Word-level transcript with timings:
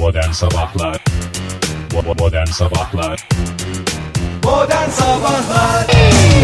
Modern 0.00 0.30
Sabahlar 0.32 1.04
Modern 2.18 2.46
Sabahlar 2.46 3.28
Modern 4.44 4.90
Sabahlar 4.90 5.86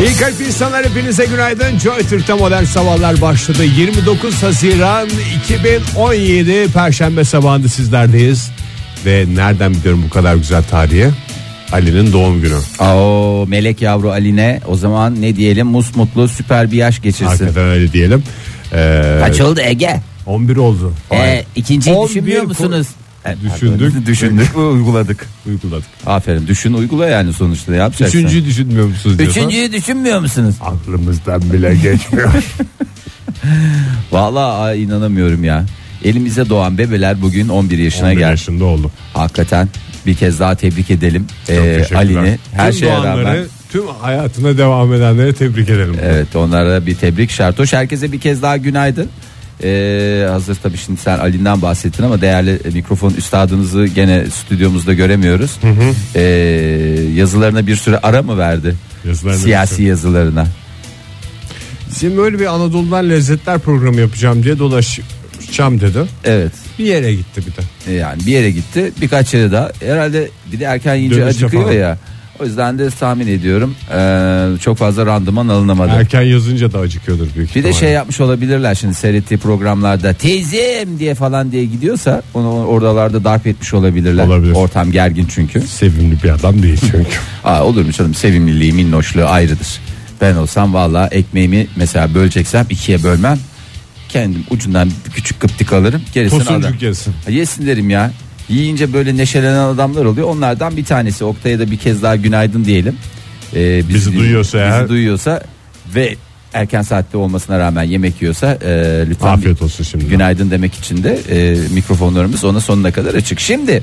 İyi 0.07 0.17
kalp 0.17 0.41
insanlar 0.41 0.85
hepinize 0.87 1.25
günaydın. 1.25 1.79
Joy 1.79 1.99
Türk'te 2.03 2.35
modern 2.35 2.65
sabahlar 2.65 3.21
başladı. 3.21 3.65
29 3.65 4.43
Haziran 4.43 5.09
2017 5.45 6.73
Perşembe 6.73 7.25
sabahında 7.25 7.69
sizlerdeyiz. 7.69 8.51
Ve 9.07 9.25
nereden 9.35 9.75
biliyorum 9.75 10.03
bu 10.07 10.11
kadar 10.11 10.35
güzel 10.35 10.63
tarihi? 10.71 11.09
Ali'nin 11.73 12.13
doğum 12.13 12.41
günü. 12.43 12.59
Oo 12.81 13.45
melek 13.49 13.83
yavru 13.83 14.11
Aline 14.11 14.61
o 14.69 14.77
zaman 14.77 15.23
ne 15.23 15.37
diyelim 15.37 15.67
musmutlu 15.67 16.29
süper 16.29 16.73
bir 16.73 16.77
yaş 16.77 17.03
geçirsin. 17.03 17.25
Hakikaten 17.27 17.65
öyle 17.65 17.93
diyelim. 17.93 18.23
Ee, 18.73 19.19
Kaç 19.21 19.41
oldu 19.41 19.61
Ege? 19.61 20.01
11 20.27 20.57
oldu. 20.57 20.93
Ee, 21.13 21.45
ikinciyi 21.57 21.97
11 21.97 22.09
düşünmüyor 22.11 22.43
ko- 22.45 22.49
musunuz? 22.49 22.87
Evet, 23.27 23.39
Düşündük. 23.55 24.07
Düşündük 24.07 24.57
ve 24.57 24.61
uyguladık. 24.61 25.27
Uyguladık. 25.47 25.87
Aferin 26.07 26.47
düşün 26.47 26.73
uygula 26.73 27.09
yani 27.09 27.33
sonuçta 27.33 27.75
yapacaksın? 27.75 28.19
Üçüncüyü 28.19 28.45
düşünmüyor 28.45 28.87
musunuz 28.87 29.19
diyorsan? 29.19 29.43
Üçüncüyü 29.43 29.73
düşünmüyor 29.73 30.21
musunuz? 30.21 30.55
Aklımızdan 30.61 31.53
bile 31.53 31.75
geçmiyor. 31.75 32.33
Vallahi 34.13 34.63
ay, 34.63 34.83
inanamıyorum 34.83 35.45
ya. 35.45 35.65
Elimize 36.05 36.49
doğan 36.49 36.79
bebeler 36.79 37.23
bugün 37.23 37.49
11 37.49 37.79
yaşına 37.79 38.07
11 38.07 38.19
geldi. 38.19 38.31
yaşında 38.31 38.65
oldu. 38.65 38.91
Hakikaten 39.15 39.69
bir 40.07 40.15
kez 40.15 40.41
daha 40.41 40.55
tebrik 40.55 40.91
edelim 40.91 41.27
Çok 41.47 41.57
ee, 41.57 41.77
teşekkürler. 41.77 42.01
Ali'ni. 42.01 42.39
Her 42.53 42.71
tüm 42.71 42.81
şeye 42.81 42.93
doğanları, 42.93 43.25
rağmen. 43.25 43.45
tüm 43.73 43.87
hayatına 43.87 44.59
devam 44.59 44.93
edenleri 44.95 45.35
tebrik 45.35 45.69
edelim. 45.69 45.97
Evet 46.03 46.37
onlara 46.37 46.87
bir 46.87 46.95
tebrik 46.95 47.31
şartoş. 47.31 47.73
Herkese 47.73 48.13
bir 48.13 48.21
kez 48.21 48.43
daha 48.43 48.57
günaydın. 48.57 49.09
Ee, 49.63 50.27
hazır 50.31 50.55
tabii 50.63 50.77
şimdi 50.77 51.01
sen 51.01 51.19
Ali'nden 51.19 51.63
bahsettin 51.63 52.03
ama 52.03 52.21
değerli 52.21 52.59
mikrofon 52.75 53.11
üstadınızı 53.11 53.87
gene 53.87 54.25
stüdyomuzda 54.31 54.93
göremiyoruz. 54.95 55.59
Ee, 56.15 56.21
yazılarına 57.15 57.67
bir 57.67 57.77
süre 57.77 57.99
ara 57.99 58.23
mı 58.23 58.39
verdi? 58.39 58.75
Yazılarına 59.09 59.39
Siyasi 59.39 59.83
yazılarına. 59.83 60.47
Şimdi 62.01 62.17
böyle 62.17 62.39
bir 62.39 62.47
Anadolu'dan 62.47 63.11
lezzetler 63.11 63.59
programı 63.59 64.01
yapacağım 64.01 64.43
diye 64.43 64.59
dolaşacağım 64.59 65.81
dedi. 65.81 65.99
Evet. 66.25 66.53
Bir 66.79 66.85
yere 66.85 67.15
gitti 67.15 67.41
bir 67.47 67.53
de. 67.53 67.93
e, 67.93 67.95
Yani 67.95 68.27
bir 68.27 68.33
yere 68.33 68.51
gitti. 68.51 68.93
Birkaç 69.01 69.35
yere 69.35 69.53
daha. 69.53 69.71
Herhalde 69.81 70.29
bir 70.53 70.61
de 70.61 70.65
erken 70.65 70.95
yiyince 70.95 71.17
Dönüşte 71.17 71.45
acıkıyor 71.47 71.63
falan. 71.63 71.75
ya. 71.75 71.99
O 72.41 72.45
yüzden 72.45 72.79
de 72.79 72.91
tahmin 72.91 73.27
ediyorum 73.27 73.75
ee, 73.95 74.49
çok 74.61 74.79
fazla 74.79 75.07
randıman 75.07 75.49
alınamadı. 75.49 75.91
Erken 75.91 76.23
yazınca 76.23 76.73
da 76.73 76.79
acıkıyordur 76.79 77.27
büyük 77.37 77.49
Bir 77.51 77.55
de 77.55 77.59
ihtimalle. 77.59 77.73
şey 77.81 77.91
yapmış 77.91 78.21
olabilirler 78.21 78.75
şimdi 78.75 78.95
seyrettiği 78.95 79.39
programlarda 79.41 80.13
teyzem 80.13 80.99
diye 80.99 81.15
falan 81.15 81.53
diye 81.53 81.65
gidiyorsa 81.65 82.23
onu 82.35 82.65
oralarda 82.65 83.25
darp 83.25 83.47
etmiş 83.47 83.75
olabilirler. 83.75 84.27
Olabilir. 84.27 84.53
Ortam 84.53 84.93
gergin 84.93 85.27
çünkü. 85.35 85.61
sevimli 85.61 86.23
bir 86.23 86.29
adam 86.31 86.63
değil 86.63 86.79
çünkü. 86.81 87.07
Aa, 87.45 87.65
olur 87.65 87.85
mu 87.85 87.93
canım 87.93 88.15
sevimliliği 88.15 88.73
minnoşluğu 88.73 89.25
ayrıdır. 89.25 89.69
Ben 90.21 90.35
olsam 90.35 90.75
valla 90.75 91.09
ekmeğimi 91.09 91.67
mesela 91.77 92.15
böleceksem 92.15 92.67
ikiye 92.71 93.03
bölmem. 93.03 93.39
Kendim 94.09 94.45
ucundan 94.51 94.91
bir 95.07 95.11
küçük 95.13 95.41
kıptik 95.41 95.73
alırım. 95.73 96.03
Gerisini 96.15 96.43
alırım. 96.43 96.61
Tosuncuk 96.63 96.83
yesin. 96.83 97.15
Ha, 97.25 97.31
Yesin 97.31 97.67
derim 97.67 97.91
ya. 97.91 98.13
Yiyince 98.49 98.93
böyle 98.93 99.17
neşelenen 99.17 99.59
adamlar 99.59 100.05
oluyor. 100.05 100.29
Onlardan 100.29 100.77
bir 100.77 100.85
tanesi. 100.85 101.25
Oktay'a 101.25 101.59
da 101.59 101.71
bir 101.71 101.77
kez 101.77 102.03
daha 102.03 102.17
günaydın 102.17 102.65
diyelim. 102.65 102.97
Ee, 103.55 103.83
Bizi 103.89 104.17
duyuyorsa 104.19 104.59
bizi 104.59 104.65
eğer- 104.75 104.89
duyuyorsa 104.89 105.43
ve 105.95 106.15
erken 106.55 106.83
saatte 106.83 107.17
olmasına 107.17 107.59
rağmen 107.59 107.83
yemek 107.83 108.23
yiyorsa 108.23 108.59
e, 108.65 109.05
lütfen 109.11 109.27
Afiyet 109.29 109.63
olsun 109.63 109.85
şimdi. 109.85 110.05
günaydın 110.07 110.51
demek 110.51 110.75
için 110.75 111.05
de 111.05 111.19
e, 111.31 111.57
mikrofonlarımız 111.75 112.45
ona 112.45 112.61
sonuna 112.61 112.91
kadar 112.93 113.15
açık. 113.15 113.41
Şimdi 113.41 113.83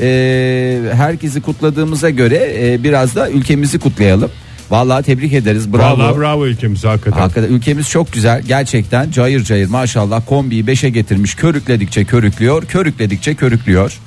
e, 0.00 0.80
herkesi 0.92 1.40
kutladığımıza 1.40 2.10
göre 2.10 2.52
e, 2.60 2.82
biraz 2.84 3.14
da 3.16 3.30
ülkemizi 3.30 3.78
kutlayalım. 3.78 4.30
Vallahi 4.70 5.02
tebrik 5.04 5.32
ederiz. 5.32 5.72
Bravo. 5.72 5.98
Vallahi 5.98 6.18
bravo 6.18 6.46
ülkemize 6.46 6.88
hakikaten. 6.88 7.20
Hakikaten 7.20 7.48
ülkemiz 7.54 7.88
çok 7.88 8.12
güzel. 8.12 8.42
Gerçekten 8.42 9.10
cayır 9.10 9.44
cayır 9.44 9.68
maşallah 9.68 10.22
kombiyi 10.26 10.64
5'e 10.64 10.90
getirmiş. 10.90 11.34
Körükledikçe 11.34 12.04
körüklüyor. 12.04 12.64
Körükledikçe 12.64 13.34
körüklüyor. 13.34 13.98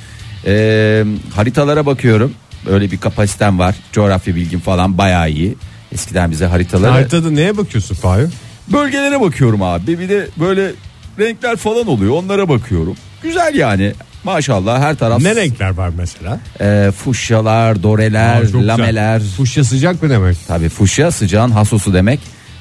Ee, 0.46 1.04
haritalara 1.36 1.86
bakıyorum. 1.86 2.34
Öyle 2.70 2.92
bir 2.92 2.98
kapasitem 2.98 3.60
var. 3.60 3.76
Coğrafya 3.92 4.36
bilgim 4.36 4.60
falan 4.60 4.98
bayağı 4.98 5.30
iyi. 5.30 5.56
Eskiden 5.94 6.32
bize 6.32 6.46
haritalara 6.46 6.94
Haritada 6.94 7.30
neye 7.32 7.58
bakıyorsun 7.58 7.96
Fahir? 7.96 8.28
bölgelere 8.74 9.22
bakıyorum 9.22 9.62
abi. 9.62 10.00
Bir 10.00 10.10
de 10.10 10.28
böyle 10.40 10.72
renkler 11.20 11.56
falan 11.56 11.88
oluyor. 11.88 12.14
Onlara 12.14 12.50
bakıyorum. 12.50 12.96
Güzel 13.24 13.56
yani. 13.56 13.94
Maşallah 14.24 14.80
her 14.82 14.96
taraf 14.96 15.22
Ne 15.22 15.36
renkler 15.36 15.70
var 15.70 15.92
mesela? 15.98 16.40
e, 16.62 16.92
fuşyalar, 16.92 17.84
doreler, 17.84 18.36
Aa, 18.42 18.42
çok 18.42 18.54
güzel. 18.62 18.68
lameler. 18.68 19.22
Fuşya 19.38 19.64
sıcak 19.64 20.04
mı 20.04 20.10
demek? 20.10 20.38
Tabii 20.48 20.70
fuşya 20.70 21.12
sıcağın 21.12 21.52
hasosu 21.52 21.94
demek. 21.94 22.20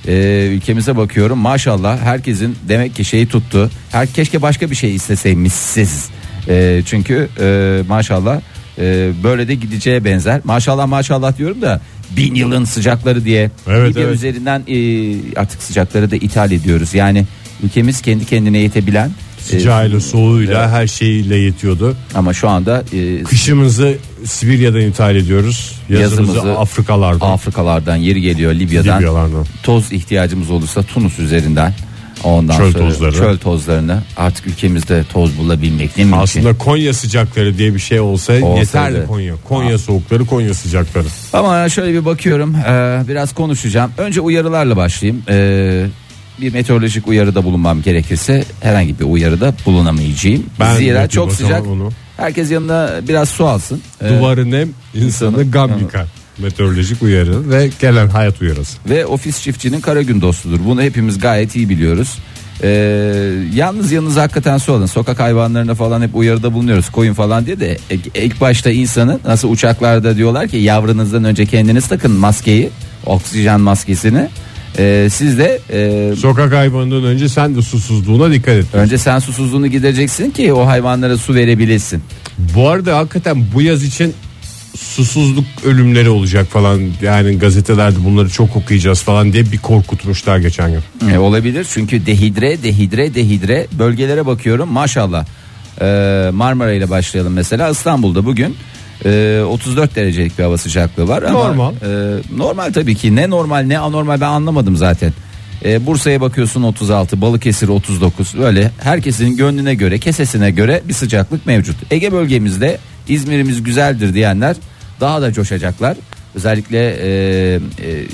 Ee, 0.09 0.49
ülkemize 0.53 0.97
bakıyorum 0.97 1.39
maşallah 1.39 1.99
herkesin 2.01 2.57
demek 2.69 2.95
ki 2.97 3.05
şeyi 3.05 3.29
tuttu. 3.29 3.71
Her 3.93 4.07
keşke 4.07 4.43
başka 4.43 4.71
bir 4.71 4.77
şey 4.77 4.95
isteseymişsiz. 4.95 6.09
Ee, 6.49 6.83
çünkü 6.87 7.29
e, 7.41 7.83
maşallah 7.89 8.41
e, 8.79 9.11
böyle 9.23 9.49
de 9.49 9.55
gideceğe 9.55 10.05
benzer. 10.05 10.41
Maşallah 10.45 10.87
maşallah 10.87 11.39
diyorum 11.39 11.63
da 11.63 11.81
bin 12.17 12.35
yılın 12.35 12.65
sıcakları 12.65 13.25
diye 13.25 13.51
Evet, 13.69 13.91
Libya 13.91 14.03
evet. 14.03 14.15
üzerinden 14.15 14.63
e, 14.69 15.41
artık 15.41 15.63
sıcakları 15.63 16.11
da 16.11 16.17
ithal 16.17 16.51
ediyoruz. 16.51 16.95
Yani 16.95 17.25
ülkemiz 17.63 18.01
kendi 18.03 18.25
kendine 18.25 18.59
yetebilen 18.59 19.09
e, 19.09 19.43
Sıcağıyla 19.43 20.01
soğuğuyla 20.01 20.71
her 20.71 20.87
şeyiyle 20.87 21.37
yetiyordu. 21.37 21.97
ama 22.15 22.33
şu 22.33 22.49
anda 22.49 22.85
e, 22.93 23.23
Kışımızı 23.23 23.95
Sibirya'dan 24.25 24.81
ithal 24.81 25.17
ediyoruz. 25.17 25.73
Yazımızı, 25.89 26.21
Yazımızı 26.33 26.59
Afrikalardan. 26.59 27.31
Afrikalardan 27.31 27.97
yeri 27.97 28.21
geliyor 28.21 28.55
Libya'dan. 28.55 28.99
Libyalardan. 28.99 29.47
toz 29.63 29.93
ihtiyacımız 29.93 30.51
olursa 30.51 30.83
Tunus 30.83 31.19
üzerinden 31.19 31.75
ondan 32.25 32.57
Çöl 32.57 32.73
sonra 32.73 32.85
tozları. 32.89 33.13
çöl 33.13 33.39
tozlarını 33.39 34.03
artık 34.17 34.47
ülkemizde 34.47 35.05
toz 35.13 35.39
bulabilmek 35.39 35.97
ne 35.99 36.05
mümkün. 36.05 36.21
Aslında 36.21 36.59
Konya 36.59 36.93
sıcakları 36.95 37.59
diye 37.59 37.75
bir 37.75 37.79
şey 37.79 38.01
olsa 38.01 38.33
Olsaydı. 38.33 38.59
yeterli 38.59 39.07
Konya. 39.07 39.35
Konya 39.49 39.79
soğukları, 39.79 40.27
Konya 40.27 40.55
sıcakları. 40.55 41.07
Ama 41.33 41.69
şöyle 41.69 41.93
bir 42.01 42.05
bakıyorum 42.05 42.55
ee, 42.55 43.03
biraz 43.09 43.35
konuşacağım. 43.35 43.91
Önce 43.99 44.21
uyarılarla 44.21 44.77
başlayayım. 44.77 45.23
Ee, 45.29 45.87
bir 46.41 46.53
meteorolojik 46.53 47.09
uyarıda 47.09 47.45
bulunmam 47.45 47.83
gerekirse 47.83 48.45
herhangi 48.61 48.99
bir 48.99 49.05
uyarıda 49.05 49.55
bulunamayacağım. 49.67 50.47
Ben 50.61 50.77
Zira 50.77 51.09
çok 51.09 51.33
sıcak. 51.33 51.67
onu. 51.67 51.91
Herkes 52.17 52.51
yanına 52.51 52.91
biraz 53.09 53.29
su 53.29 53.47
alsın. 53.47 53.81
Ee, 54.03 54.09
Duvarı 54.09 54.51
nem, 54.51 54.69
insanı 54.95 55.05
insanı- 55.31 55.51
gam 55.51 55.79
yıkar. 55.79 56.07
Meteorolojik 56.39 57.03
uyarı 57.03 57.51
ve 57.51 57.71
gelen 57.81 58.09
hayat 58.09 58.43
uyarısı. 58.43 58.79
ve 58.89 59.07
ofis 59.07 59.43
çiftçinin 59.43 59.81
kara 59.81 60.03
gün 60.03 60.21
dostudur. 60.21 60.59
Bunu 60.67 60.83
hepimiz 60.83 61.19
gayet 61.19 61.57
iyi 61.57 61.69
biliyoruz. 61.69 62.19
Ee, 62.63 62.69
yalnız 63.55 63.93
yanınıza 63.93 64.23
hakikaten 64.23 64.59
su 64.59 64.73
alın. 64.73 64.87
Sokak 64.87 65.21
hayvanlarına 65.21 65.75
falan 65.75 66.03
hep 66.03 66.17
uyarıda 66.17 66.53
bulunuyoruz. 66.53 66.91
Koyun 66.91 67.15
falan 67.15 67.47
diye 67.47 67.61
de 67.61 67.79
ilk- 68.15 68.41
başta 68.41 68.71
insanın 68.71 69.21
nasıl 69.25 69.51
uçaklarda 69.51 70.17
diyorlar 70.17 70.49
ki 70.49 70.57
yavrunuzdan 70.57 71.25
önce 71.25 71.47
kendiniz 71.47 71.89
takın 71.89 72.11
maskeyi, 72.13 72.71
oksijen 73.07 73.61
maskesini. 73.61 74.29
Ee, 74.79 75.09
siz 75.13 75.39
de 75.39 75.61
e, 75.73 76.17
Sokak 76.17 76.53
hayvanından 76.53 77.05
önce 77.05 77.29
sen 77.29 77.55
de 77.57 77.63
susuzluğuna 77.63 78.33
dikkat 78.33 78.55
et. 78.55 78.65
önce 78.73 78.99
sen 78.99 79.19
susuzluğunu 79.19 79.67
gidereceksin 79.67 80.31
ki 80.31 80.53
o 80.53 80.67
hayvanlara 80.67 81.17
su 81.17 81.35
verebilesin. 81.35 82.03
Bu 82.55 82.69
arada 82.69 82.97
hakikaten 82.99 83.45
bu 83.55 83.63
yaz 83.63 83.83
için 83.85 84.15
susuzluk 84.77 85.45
ölümleri 85.65 86.11
olacak 86.11 86.47
falan 86.47 86.81
yani 87.03 87.39
gazetelerde 87.39 88.05
bunları 88.05 88.29
çok 88.31 88.57
okuyacağız 88.57 89.03
falan 89.03 89.33
diye 89.33 89.53
bir 89.53 89.59
korkutmuşlar 89.59 90.39
geçen 90.39 90.71
gün. 90.73 91.09
E, 91.11 91.19
olabilir 91.19 91.67
çünkü 91.71 92.07
dehidre 92.07 92.63
dehidre 92.63 93.15
dehidre 93.15 93.67
bölgelere 93.79 94.27
bakıyorum 94.27 94.69
maşallah. 94.73 95.27
Ee, 95.81 96.31
Marmara 96.33 96.73
ile 96.73 96.91
başlayalım 96.91 97.33
mesela 97.33 97.71
İstanbul'da 97.71 98.25
bugün 98.27 98.57
e, 99.05 99.43
34 99.49 99.97
derecelik 99.97 100.39
bir 100.39 100.45
hava 100.45 100.59
sıcaklığı 100.59 101.09
var. 101.09 101.23
ama, 101.23 101.39
Normal. 101.39 101.73
e, 101.73 102.19
normal 102.37 102.73
tabii 102.73 102.95
ki 102.95 103.17
ne 103.17 103.31
normal 103.31 103.61
ne 103.61 103.79
anormal 103.79 104.21
ben 104.21 104.27
anlamadım 104.27 104.77
zaten. 104.77 105.13
E, 105.65 105.87
Bursa'ya 105.87 106.21
bakıyorsun 106.21 106.63
36 106.63 107.21
Balıkesir 107.21 107.69
39 107.69 108.39
böyle 108.39 108.71
herkesin 108.83 109.37
gönlüne 109.37 109.75
göre 109.75 109.99
kesesine 109.99 110.51
göre 110.51 110.83
bir 110.89 110.95
sıcaklık 110.95 111.47
mevcut. 111.47 111.77
Ege 111.91 112.13
bölgemizde 112.13 112.79
İzmir'imiz 113.09 113.63
güzeldir 113.63 114.15
diyenler 114.15 114.57
daha 115.01 115.23
da 115.23 115.33
coşacaklar. 115.33 115.97
Özellikle 116.35 116.79
e, 116.79 117.09
e, 117.55 117.61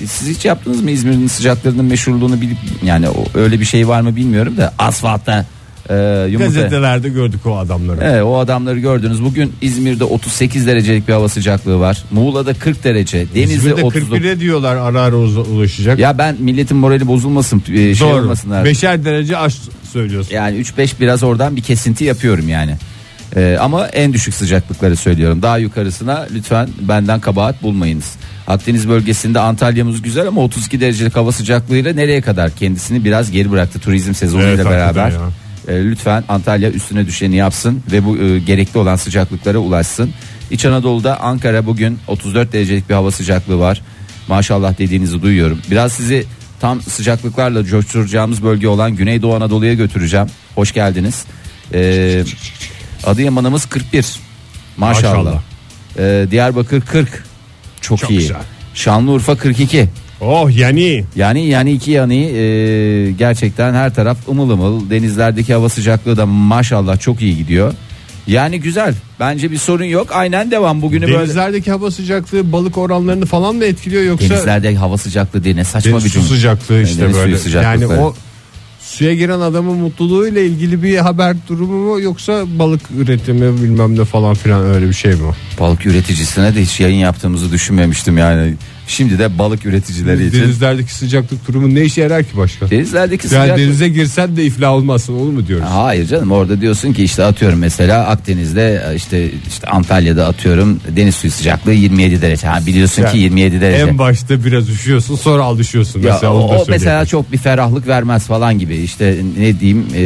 siz 0.06 0.28
hiç 0.36 0.44
yaptınız 0.44 0.82
mı 0.82 0.90
İzmir'in 0.90 1.26
sıcaklarının 1.26 1.84
meşhurluğunu 1.84 2.40
bilip 2.40 2.56
yani 2.82 3.08
o, 3.08 3.24
öyle 3.34 3.60
bir 3.60 3.64
şey 3.64 3.88
var 3.88 4.00
mı 4.00 4.16
bilmiyorum 4.16 4.56
da 4.56 4.74
asfaltta 4.78 5.46
e, 5.90 6.26
yumurta. 6.30 6.52
Gazetelerde 6.52 7.08
gördük 7.08 7.46
o 7.46 7.56
adamları. 7.56 8.00
Evet, 8.02 8.22
o 8.22 8.38
adamları 8.38 8.78
gördünüz. 8.78 9.24
Bugün 9.24 9.52
İzmir'de 9.62 10.04
38 10.04 10.66
derecelik 10.66 11.08
bir 11.08 11.12
hava 11.12 11.28
sıcaklığı 11.28 11.80
var. 11.80 12.04
Muğla'da 12.10 12.54
40 12.54 12.84
derece. 12.84 13.26
Denizli 13.34 13.54
İzmir'de 13.54 13.82
39. 13.82 14.18
41'e 14.18 14.40
diyorlar 14.40 14.76
ara 14.76 15.00
ara 15.00 15.16
ulaşacak. 15.16 15.98
Ya 15.98 16.18
ben 16.18 16.36
milletin 16.38 16.76
morali 16.76 17.06
bozulmasın, 17.06 17.62
e, 17.72 17.94
şey 17.94 18.08
Doğru. 18.08 18.22
olmasınlar. 18.22 18.64
Beşer 18.64 19.04
derece 19.04 19.36
aş 19.36 19.56
söylüyorsun. 19.92 20.34
Yani 20.34 20.56
3-5 20.58 21.00
biraz 21.00 21.22
oradan 21.22 21.56
bir 21.56 21.62
kesinti 21.62 22.04
yapıyorum 22.04 22.48
yani. 22.48 22.76
Ee, 23.36 23.56
ama 23.60 23.86
en 23.86 24.12
düşük 24.12 24.34
sıcaklıkları 24.34 24.96
söylüyorum. 24.96 25.42
Daha 25.42 25.58
yukarısına 25.58 26.26
lütfen 26.34 26.68
benden 26.80 27.20
kabahat 27.20 27.62
bulmayınız. 27.62 28.12
Akdeniz 28.46 28.88
bölgesinde 28.88 29.40
Antalya'mız 29.40 30.02
güzel 30.02 30.28
ama 30.28 30.40
32 30.40 30.80
derecelik 30.80 31.16
hava 31.16 31.32
sıcaklığıyla 31.32 31.92
nereye 31.92 32.20
kadar 32.20 32.50
kendisini 32.50 33.04
biraz 33.04 33.30
geri 33.30 33.50
bıraktı 33.50 33.78
turizm 33.80 34.14
sezonuyla 34.14 34.52
Evet, 34.52 34.66
beraber. 34.66 35.10
ya. 35.10 35.18
Ee, 35.68 35.84
lütfen 35.84 36.24
Antalya 36.28 36.70
üstüne 36.70 37.06
düşeni 37.06 37.36
yapsın 37.36 37.82
ve 37.92 38.04
bu 38.04 38.18
e, 38.18 38.38
gerekli 38.38 38.78
olan 38.78 38.96
sıcaklıklara 38.96 39.58
ulaşsın. 39.58 40.10
İç 40.50 40.64
Anadolu'da 40.64 41.20
Ankara 41.20 41.66
bugün 41.66 41.98
34 42.08 42.52
derecelik 42.52 42.88
bir 42.88 42.94
hava 42.94 43.10
sıcaklığı 43.10 43.58
var. 43.58 43.82
Maşallah 44.28 44.78
dediğinizi 44.78 45.22
duyuyorum. 45.22 45.58
Biraz 45.70 45.92
sizi 45.92 46.24
tam 46.60 46.80
sıcaklıklarla 46.82 47.64
coşturacağımız 47.64 48.42
bölge 48.42 48.68
olan 48.68 48.96
Güneydoğu 48.96 49.34
Anadolu'ya 49.34 49.74
götüreceğim. 49.74 50.26
Hoş 50.54 50.72
geldiniz. 50.72 51.24
Ee, 51.74 52.24
Adıyaman'ımız 53.06 53.66
41. 53.66 54.06
Maşallah. 54.76 55.16
Maşallah. 55.16 55.40
Ee, 55.98 56.26
Diyarbakır 56.30 56.80
40. 56.80 57.24
Çok, 57.80 57.98
Çok 57.98 58.10
iyi. 58.10 58.18
güzel. 58.18 58.36
Şanlıurfa 58.74 59.36
42. 59.36 59.88
Oh 60.20 60.50
yani 60.56 61.04
Yani 61.16 61.46
yani 61.46 61.72
iki 61.72 61.90
yanı 61.90 62.14
e, 62.14 63.10
gerçekten 63.12 63.74
her 63.74 63.94
taraf 63.94 64.28
ımıl 64.28 64.50
ımıl. 64.50 64.90
Denizlerdeki 64.90 65.54
hava 65.54 65.68
sıcaklığı 65.68 66.16
da 66.16 66.26
maşallah 66.26 67.00
çok 67.00 67.22
iyi 67.22 67.36
gidiyor. 67.36 67.74
Yani 68.26 68.60
güzel. 68.60 68.94
Bence 69.20 69.50
bir 69.50 69.58
sorun 69.58 69.84
yok. 69.84 70.08
Aynen 70.12 70.50
devam. 70.50 70.82
Bugünü 70.82 71.02
böyle 71.06 71.18
denizlerdeki 71.18 71.70
hava 71.70 71.90
sıcaklığı 71.90 72.52
balık 72.52 72.78
oranlarını 72.78 73.26
falan 73.26 73.54
mı 73.56 73.64
etkiliyor 73.64 74.02
yoksa 74.02 74.28
denizlerde 74.30 74.74
hava 74.74 74.98
sıcaklığı 74.98 75.44
diye 75.44 75.56
ne 75.56 75.64
saçma 75.64 75.92
deniz 75.92 76.04
bir 76.04 76.10
su 76.10 76.14
cümle. 76.14 76.28
sıcaklığı 76.28 76.82
işte 76.82 77.02
Deniz 77.02 77.14
böyle. 77.16 77.64
Yani 77.66 77.86
o 77.86 78.14
suya 78.92 79.14
giren 79.14 79.40
adamın 79.40 79.76
mutluluğuyla 79.76 80.40
ilgili 80.40 80.82
bir 80.82 80.96
haber 80.98 81.36
durumu 81.48 81.78
mu 81.94 82.00
yoksa 82.00 82.44
balık 82.58 82.80
üretimi 82.98 83.62
bilmem 83.62 83.98
ne 83.98 84.04
falan 84.04 84.34
filan 84.34 84.64
öyle 84.64 84.88
bir 84.88 84.92
şey 84.94 85.12
mi? 85.12 85.18
Balık 85.60 85.86
üreticisine 85.86 86.54
de 86.54 86.62
hiç 86.62 86.80
yayın 86.80 86.96
yaptığımızı 86.98 87.52
düşünmemiştim 87.52 88.18
yani. 88.18 88.54
Şimdi 88.86 89.18
de 89.18 89.38
balık 89.38 89.66
üreticileri 89.66 90.26
için. 90.26 90.40
Denizlerdeki 90.42 90.94
sıcaklık 90.94 91.48
durumu 91.48 91.74
ne 91.74 91.82
işe 91.84 92.00
yarar 92.00 92.22
ki 92.24 92.36
başka? 92.36 92.70
Denizlerdeki 92.70 93.26
Yani 93.34 93.42
sıcaklık. 93.42 93.58
denize 93.66 93.88
girsen 93.88 94.36
de 94.36 94.44
iflah 94.44 94.72
olmazsın 94.72 95.14
onu 95.14 95.32
mu 95.32 95.46
diyoruz? 95.46 95.66
Hayır 95.70 96.06
canım 96.06 96.32
orada 96.32 96.60
diyorsun 96.60 96.92
ki 96.92 97.04
işte 97.04 97.24
atıyorum 97.24 97.58
mesela 97.58 98.06
Akdeniz'de 98.06 98.92
işte 98.96 99.30
işte 99.48 99.66
Antalya'da 99.66 100.26
atıyorum 100.26 100.80
deniz 100.96 101.14
suyu 101.14 101.30
sıcaklığı 101.30 101.72
27 101.72 102.22
derece. 102.22 102.46
Ha 102.46 102.66
biliyorsun 102.66 103.02
Yani 103.02 103.12
ki 103.12 103.18
27 103.18 103.60
derece. 103.60 103.82
En 103.82 103.98
başta 103.98 104.44
biraz 104.44 104.68
üşüyorsun 104.70 105.16
sonra 105.16 105.42
alışıyorsun 105.42 106.00
Ya 106.02 106.12
mesela. 106.12 106.32
o, 106.32 106.36
onu 106.38 106.52
da 106.52 106.58
o 106.58 106.64
mesela 106.68 107.06
çok 107.06 107.32
bir 107.32 107.38
ferahlık 107.38 107.86
vermez 107.86 108.26
falan 108.26 108.58
gibi 108.58 108.76
işte 108.82 109.16
ne 109.38 109.60
diyeyim 109.60 109.86
e, 109.94 110.00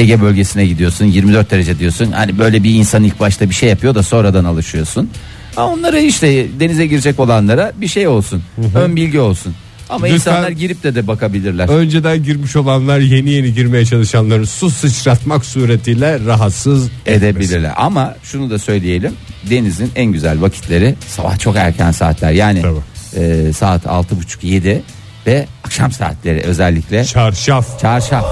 Ege 0.00 0.20
bölgesine 0.20 0.66
gidiyorsun 0.66 1.04
24 1.04 1.50
derece 1.50 1.78
diyorsun 1.78 2.12
hani 2.12 2.38
böyle 2.38 2.62
bir 2.62 2.74
insan 2.74 3.04
ilk 3.04 3.20
başta 3.20 3.48
bir 3.50 3.54
şey 3.54 3.68
yapıyor 3.68 3.94
da 3.94 4.02
sonradan 4.02 4.44
alışıyorsun. 4.44 5.10
Ha, 5.54 5.66
onlara 5.66 5.98
işte 5.98 6.46
denize 6.60 6.86
girecek 6.86 7.20
olanlara 7.20 7.72
bir 7.80 7.88
şey 7.88 8.08
olsun 8.08 8.42
ön 8.74 8.96
bilgi 8.96 9.20
olsun 9.20 9.54
ama 9.88 10.06
Lütfen- 10.06 10.14
insanlar 10.14 10.50
girip 10.50 10.82
de 10.82 10.94
de 10.94 11.06
bakabilirler. 11.06 11.68
Önceden 11.68 12.22
girmiş 12.22 12.56
olanlar 12.56 12.98
yeni 12.98 13.30
yeni 13.30 13.54
girmeye 13.54 13.84
çalışanları 13.86 14.46
su 14.46 14.70
sıçratmak 14.70 15.44
suretiyle 15.46 16.20
rahatsız 16.26 16.88
edebilirler. 17.06 17.72
Ama 17.76 18.14
şunu 18.22 18.50
da 18.50 18.58
söyleyelim. 18.58 19.12
Denizin 19.50 19.90
en 19.96 20.12
güzel 20.12 20.40
vakitleri 20.40 20.94
sabah 21.08 21.38
çok 21.38 21.56
erken 21.56 21.90
saatler. 21.90 22.32
Yani 22.32 22.62
Tabii. 22.62 23.24
e, 23.24 23.52
saat 23.52 23.84
6.30-7 23.84 24.80
ve 25.26 25.46
akşam 25.64 25.92
saatleri 25.92 26.40
özellikle 26.40 27.04
Çarşaf. 27.04 27.80
çarşaf. 27.80 28.24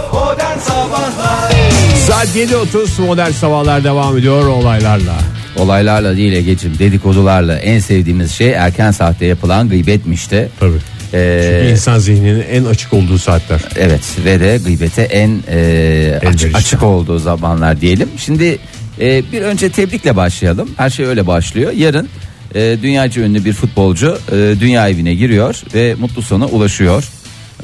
Saat 2.07 2.27
7.30 2.37 3.01
modern 3.07 3.31
sabahlar 3.31 3.85
devam 3.85 4.19
ediyor 4.19 4.47
olaylarla. 4.47 5.15
Olaylarla 5.57 6.17
değil 6.17 6.33
Ege'cim 6.33 6.79
dedikodularla 6.79 7.57
en 7.57 7.79
sevdiğimiz 7.79 8.33
şey 8.33 8.51
erken 8.53 8.91
saatte 8.91 9.27
yapılan 9.27 9.69
gıybetmişti. 9.69 10.49
Tabii. 10.61 10.77
Ee, 11.15 11.51
Çünkü 11.59 11.73
insan 11.73 11.99
zihninin 11.99 12.45
en 12.51 12.65
açık 12.65 12.93
olduğu 12.93 13.19
saatler. 13.19 13.61
Evet 13.77 14.03
ve 14.25 14.41
de 14.41 14.61
gıybete 14.65 15.03
en 15.03 15.41
e, 15.51 16.21
açık, 16.27 16.57
açık 16.57 16.83
olduğu 16.83 17.19
zamanlar 17.19 17.81
diyelim. 17.81 18.09
Şimdi 18.19 18.59
e, 19.01 19.33
bir 19.33 19.43
önce 19.43 19.69
tebrikle 19.69 20.17
başlayalım. 20.17 20.71
Her 20.77 20.91
şey 20.91 21.07
öyle 21.07 21.27
başlıyor. 21.27 21.73
Yarın 21.73 22.09
e, 22.55 22.77
dünyaca 22.83 23.23
ünlü 23.23 23.45
bir 23.45 23.53
futbolcu 23.53 24.19
e, 24.33 24.55
dünya 24.61 24.89
evine 24.89 25.15
giriyor 25.15 25.63
ve 25.75 25.95
mutlu 25.95 26.23
sona 26.23 26.47
ulaşıyor. 26.47 27.05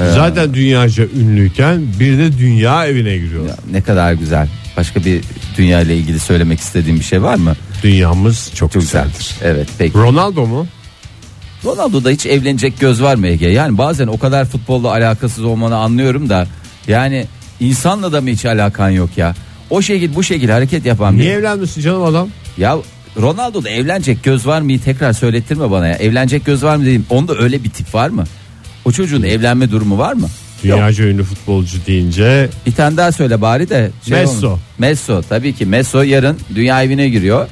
E, 0.01 0.11
Zaten 0.11 0.55
dünyaca 0.55 1.05
ünlüyken 1.21 1.83
bir 2.01 2.19
de 2.19 2.39
dünya 2.39 2.87
evine 2.87 3.17
giriyor. 3.19 3.49
ya 3.49 3.57
ne 3.73 3.81
kadar 3.83 4.13
güzel. 4.13 4.49
Başka 4.77 5.05
bir 5.05 5.21
dünya 5.59 5.81
ile 5.81 5.97
ilgili 5.97 6.19
söylemek 6.21 6.61
istediğim 6.61 6.99
bir 6.99 7.05
şey 7.05 7.23
var 7.23 7.35
mı? 7.35 7.57
Dünyamız 7.83 8.51
çok, 8.55 8.73
Çok 8.73 8.83
güzeldir. 8.83 9.13
güzel. 9.19 9.51
Evet 9.51 9.69
peki. 9.79 9.95
Ronaldo 9.99 10.47
mu? 10.47 10.67
Ronaldo'da 11.65 12.11
hiç 12.11 12.27
evlenecek 12.27 12.81
göz 12.81 13.03
var 13.03 13.15
mı 13.15 13.27
Ege? 13.27 13.49
Yani 13.49 13.79
bazen 13.79 14.07
o 14.07 14.19
kadar 14.19 14.45
futbolla 14.45 14.89
alakasız 14.91 15.45
olmanı 15.45 15.77
anlıyorum 15.77 16.29
da 16.29 16.47
yani 16.89 17.27
insanla 17.61 18.13
da 18.13 18.21
mı 18.21 18.29
hiç 18.31 18.45
alakan 18.47 18.91
yok 18.91 19.11
ya? 19.17 19.35
O 19.71 19.83
şekil 19.83 20.15
bu 20.15 20.23
şekil 20.23 20.49
hareket 20.49 20.87
yapan 20.87 21.15
bir. 21.19 21.23
Niye 21.23 21.33
evlenmesin 21.33 21.81
canım 21.81 22.03
adam? 22.05 22.29
Ya 22.59 22.77
Ronaldo'da 23.17 23.71
evlenecek 23.71 24.23
göz 24.23 24.47
var 24.47 24.61
mı 24.61 24.79
tekrar 24.85 25.13
söylettirme 25.13 25.71
bana 25.71 25.87
ya. 25.87 25.95
Evlenecek 25.95 26.45
göz 26.47 26.63
var 26.65 26.77
mı 26.77 26.85
dedim. 26.87 27.07
Onda 27.11 27.35
öyle 27.39 27.65
bir 27.65 27.71
tip 27.71 27.95
var 27.95 28.09
mı? 28.09 28.25
O 28.85 28.93
çocuğun 28.93 29.23
evlenme 29.23 29.71
durumu 29.71 29.99
var 29.99 30.13
mı? 30.13 30.29
Dünyaca 30.63 31.05
ünlü 31.05 31.23
futbolcu 31.23 31.79
deyince 31.87 32.49
Bir 32.67 32.73
tane 32.73 32.97
daha 32.97 33.13
söyle 33.13 33.41
bari 33.41 33.69
de. 33.71 33.91
şey 34.09 34.19
Messo. 34.21 34.47
olmasın. 34.47 34.65
Messo 34.79 35.23
tabii 35.29 35.55
ki 35.55 35.67
Messo 35.67 36.03
yarın 36.03 36.39
dünya 36.55 36.83
evine 36.83 37.09
giriyor. 37.09 37.49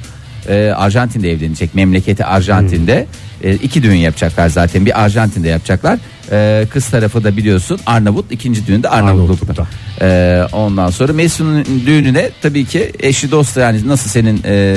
Ee, 0.49 0.71
Arjantin'de 0.75 1.31
evlenecek 1.31 1.75
memleketi 1.75 2.25
Arjantin'de. 2.25 3.07
Ee, 3.43 3.53
iki 3.53 3.83
düğün 3.83 3.95
yapacaklar 3.95 4.49
zaten 4.49 4.85
bir 4.85 5.03
Arjantin'de 5.03 5.47
yapacaklar. 5.49 5.99
Ee, 6.31 6.67
kız 6.69 6.85
tarafı 6.87 7.23
da 7.23 7.37
biliyorsun 7.37 7.79
Arnavut 7.85 8.31
ikinci 8.31 8.67
düğün 8.67 8.83
de 8.83 8.89
Arnavutluk'ta. 8.89 9.63
Arnavutluk'ta. 9.63 9.67
Ee, 10.01 10.43
ondan 10.53 10.89
sonra 10.89 11.13
Mesut'un 11.13 11.65
düğününe 11.85 12.29
tabii 12.41 12.65
ki 12.65 12.91
eşi 12.99 13.31
dostu 13.31 13.59
yani 13.59 13.87
nasıl 13.87 14.09
senin 14.09 14.41
e, 14.45 14.75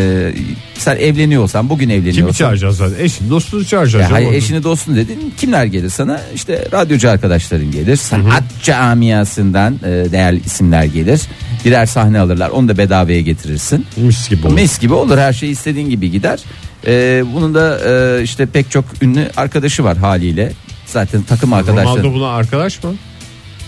sen 0.78 0.96
evleniyorsan 0.96 1.68
bugün 1.68 1.88
evleniyorsan. 1.88 2.22
kimi 2.22 2.34
çağıracağız 2.34 2.76
zaten? 2.76 3.04
Eşini 3.04 3.30
dostunu 3.30 3.64
çağıracağız. 3.64 4.02
Ya 4.02 4.08
canım 4.08 4.12
hayır 4.14 4.26
orada. 4.26 4.36
eşini 4.38 4.62
dostunu 4.62 4.96
dedin 4.96 5.34
kimler 5.36 5.64
gelir 5.64 5.90
sana 5.90 6.20
işte 6.34 6.64
radyocu 6.72 7.10
arkadaşların 7.10 7.70
gelir 7.70 7.96
sanat 7.96 8.42
camiasından 8.62 9.74
e, 9.84 10.12
değerli 10.12 10.40
isimler 10.46 10.84
gelir 10.84 11.20
birer 11.64 11.86
sahne 11.86 12.20
alırlar 12.20 12.48
onu 12.50 12.68
da 12.68 12.78
bedavaya 12.78 13.20
getirirsin 13.20 13.86
Mis 13.96 14.28
gibi 14.28 14.46
olur. 14.46 14.54
mis 14.54 14.78
gibi 14.78 14.94
olur 14.94 15.18
her 15.18 15.32
şey 15.32 15.50
istediğin 15.50 15.90
gibi 15.90 16.10
gider 16.10 16.40
E, 16.86 17.24
bunun 17.34 17.54
da 17.54 17.78
e, 17.88 18.22
işte 18.22 18.46
pek 18.46 18.70
çok 18.70 18.84
ünlü 19.02 19.30
arkadaşı 19.36 19.84
var 19.84 19.96
haliyle 19.96 20.52
zaten 20.92 21.22
takım 21.22 21.52
arkadaşları 21.52 21.96
Ronaldo 21.98 22.14
buna 22.14 22.28
arkadaş 22.28 22.84
mı? 22.84 22.94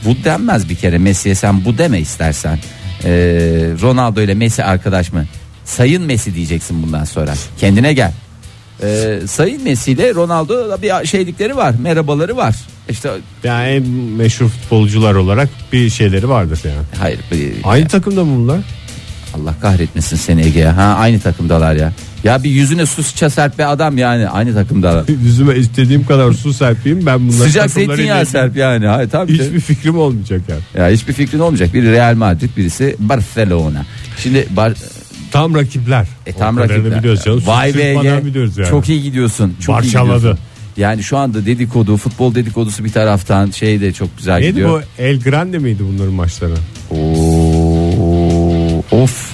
bu 0.05 0.25
denmez 0.25 0.69
bir 0.69 0.75
kere 0.75 0.99
Messi'ye 0.99 1.35
sen 1.35 1.65
bu 1.65 1.79
deme 1.79 2.01
istersen 2.01 2.59
E, 3.05 3.11
Ronaldo 3.83 4.21
ile 4.21 4.35
Messi 4.35 4.65
arkadaş 4.65 5.13
mı 5.13 5.25
sayın 5.65 6.03
Messi 6.03 6.35
diyeceksin 6.35 6.83
bundan 6.83 7.05
sonra 7.05 7.35
kendine 7.61 7.93
gel 7.93 8.13
ee, 8.83 9.19
Sayın 9.27 9.63
Messi 9.65 9.93
ile 9.93 10.15
Ronaldo 10.15 10.83
bir 10.83 11.07
şeylikleri 11.07 11.57
var 11.57 11.75
merhabaları 11.83 12.37
var 12.37 12.55
işte 12.91 13.11
Yani 13.45 13.69
en 13.69 13.89
meşhur 13.89 14.49
futbolcular 14.49 15.15
olarak 15.15 15.49
bir 15.73 15.91
şeyleri 15.91 16.29
vardır 16.29 16.61
yani. 16.65 16.77
hayır 16.99 17.21
bir- 17.33 17.55
Aynı 17.65 17.89
takımda 17.89 18.25
mı 18.25 18.37
bunlar? 18.39 18.59
Allah 19.35 19.55
kahretmesin 19.61 20.17
seni 20.17 20.43
Ege 20.47 20.65
ha 20.65 20.83
aynı 20.99 21.21
takımdalar 21.21 21.75
ya 21.75 21.93
ya 22.25 22.43
bir 22.45 22.51
yüzüne 22.51 22.87
su 22.87 23.03
sıça 23.03 23.31
serpe 23.31 23.67
adam 23.67 23.99
yani 23.99 24.29
aynı 24.29 24.55
takımdalar 24.55 25.05
Yüzüme 25.25 25.57
istediğim 25.57 26.07
kadar 26.07 26.33
su 26.33 26.53
serpeyim 26.53 27.07
ben 27.07 27.21
bunları 27.29 27.49
sıcak 27.49 27.71
zeytinyağı 27.71 28.27
serp 28.27 28.57
yani 28.57 28.87
hayır 28.87 29.11
tabii 29.11 29.33
Hiçbir 29.33 29.61
fikrim 29.61 29.99
olmayacak 29.99 30.41
yani. 30.49 30.61
ya 30.85 30.95
hiçbir 30.97 31.13
fikrin 31.13 31.39
olmayacak 31.39 31.75
biri 31.75 31.93
Real 31.93 32.15
Madrid 32.15 32.51
birisi 32.57 32.97
Barcelona 32.99 33.87
şimdi 34.19 34.47
Bar- 34.51 34.75
Tam 35.33 35.55
rakipler. 35.55 36.07
E, 36.27 36.33
tam 36.33 36.57
rakipler. 36.59 36.99
biliyoruz. 36.99 37.21
Su 37.25 37.43
Vay 37.47 37.75
be 37.75 37.83
yani. 37.83 38.33
Çok 38.71 38.89
iyi 38.89 39.03
gidiyorsun. 39.03 39.55
Çok 39.61 39.75
iyi 39.75 39.93
Parçaladı. 39.93 40.17
gidiyorsun. 40.17 40.39
Yani 40.77 41.03
şu 41.03 41.17
anda 41.19 41.47
dedikodu, 41.47 41.97
futbol 41.97 42.35
dedikodusu 42.35 42.85
bir 42.85 42.93
taraftan 42.93 43.51
şey 43.51 43.81
de 43.81 43.93
çok 43.93 44.19
güzel 44.19 44.35
Neydi 44.35 44.47
gidiyor. 44.49 44.83
bu 44.99 45.03
El 45.03 45.21
Grande 45.21 45.59
miydi 45.59 45.83
bunların 45.93 46.15
maçları? 46.15 46.53
Oo, 46.91 47.44
of. 49.03 49.31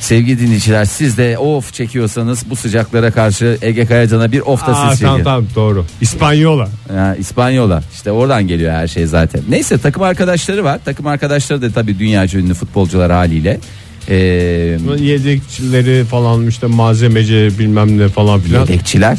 Sevgili 0.00 0.38
dinleyiciler 0.38 0.84
siz 0.84 1.18
de 1.18 1.38
of 1.38 1.72
çekiyorsanız 1.74 2.50
bu 2.50 2.56
sıcaklara 2.56 3.10
karşı 3.10 3.58
Ege 3.62 3.86
Kayacan'a 3.86 4.32
bir 4.32 4.40
of 4.40 4.66
da 4.66 4.74
siz 4.90 5.00
tamam 5.00 5.16
çekin. 5.16 5.24
tamam 5.24 5.46
doğru. 5.54 5.84
İspanyola. 6.00 6.68
Ha, 6.94 7.16
İspanyola 7.18 7.82
işte 7.94 8.12
oradan 8.12 8.48
geliyor 8.48 8.72
her 8.72 8.88
şey 8.88 9.06
zaten. 9.06 9.42
Neyse 9.48 9.78
takım 9.78 10.02
arkadaşları 10.02 10.64
var. 10.64 10.78
Takım 10.84 11.06
arkadaşları 11.06 11.62
da 11.62 11.70
tabii 11.70 11.98
dünyaca 11.98 12.40
ünlü 12.40 12.54
futbolcular 12.54 13.12
haliyle. 13.12 13.60
Ee, 14.08 14.14
Yedekçileri 14.98 16.04
falan 16.04 16.46
işte 16.46 16.66
malzemeci 16.66 17.50
bilmem 17.58 17.98
ne 17.98 18.08
falan 18.08 18.40
filan. 18.40 18.60
yedekçiler 18.60 19.18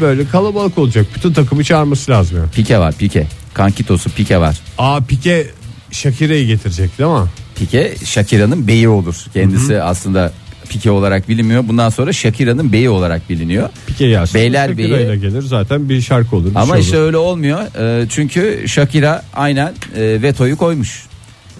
Böyle 0.00 0.28
kalabalık 0.28 0.78
olacak. 0.78 1.06
Bütün 1.14 1.32
takımı 1.32 1.64
çağırması 1.64 2.10
lazım 2.10 2.38
yani. 2.38 2.50
Pike 2.50 2.78
var 2.78 2.94
Pike. 2.98 3.26
Kankitosu 3.54 4.10
Pike 4.10 4.40
var. 4.40 4.58
Aa 4.78 5.00
Pike 5.08 5.46
Şakire'yi 5.90 6.46
getirecek 6.46 6.98
değil 6.98 7.10
mi? 7.10 7.26
Pike 7.58 7.94
Shakira'nın 8.04 8.66
beyi 8.66 8.88
olur. 8.88 9.16
Kendisi 9.32 9.82
aslında 9.82 10.32
Pike 10.68 10.90
olarak 10.90 11.28
bilinmiyor. 11.28 11.68
Bundan 11.68 11.88
sonra 11.90 12.12
Shakira'nın 12.12 12.72
beyi 12.72 12.90
olarak 12.90 13.30
biliniyor. 13.30 13.68
Pike 13.86 14.06
yazsın. 14.06 14.40
Beyler 14.40 14.68
Shakira 14.68 14.78
Beyi. 14.96 15.06
ile 15.06 15.16
gelir 15.16 15.42
zaten 15.42 15.88
bir 15.88 16.00
şarkı 16.00 16.36
olur. 16.36 16.50
bir 16.50 16.56
Ama 16.56 16.74
şey 16.74 16.82
işte 16.84 16.96
olur. 16.98 17.06
öyle 17.06 17.16
olmuyor. 17.16 17.60
E, 18.02 18.08
çünkü 18.08 18.64
Shakira 18.66 19.22
aynen 19.34 19.72
e, 19.96 20.22
vetoyu 20.22 20.56
koymuş. 20.56 21.02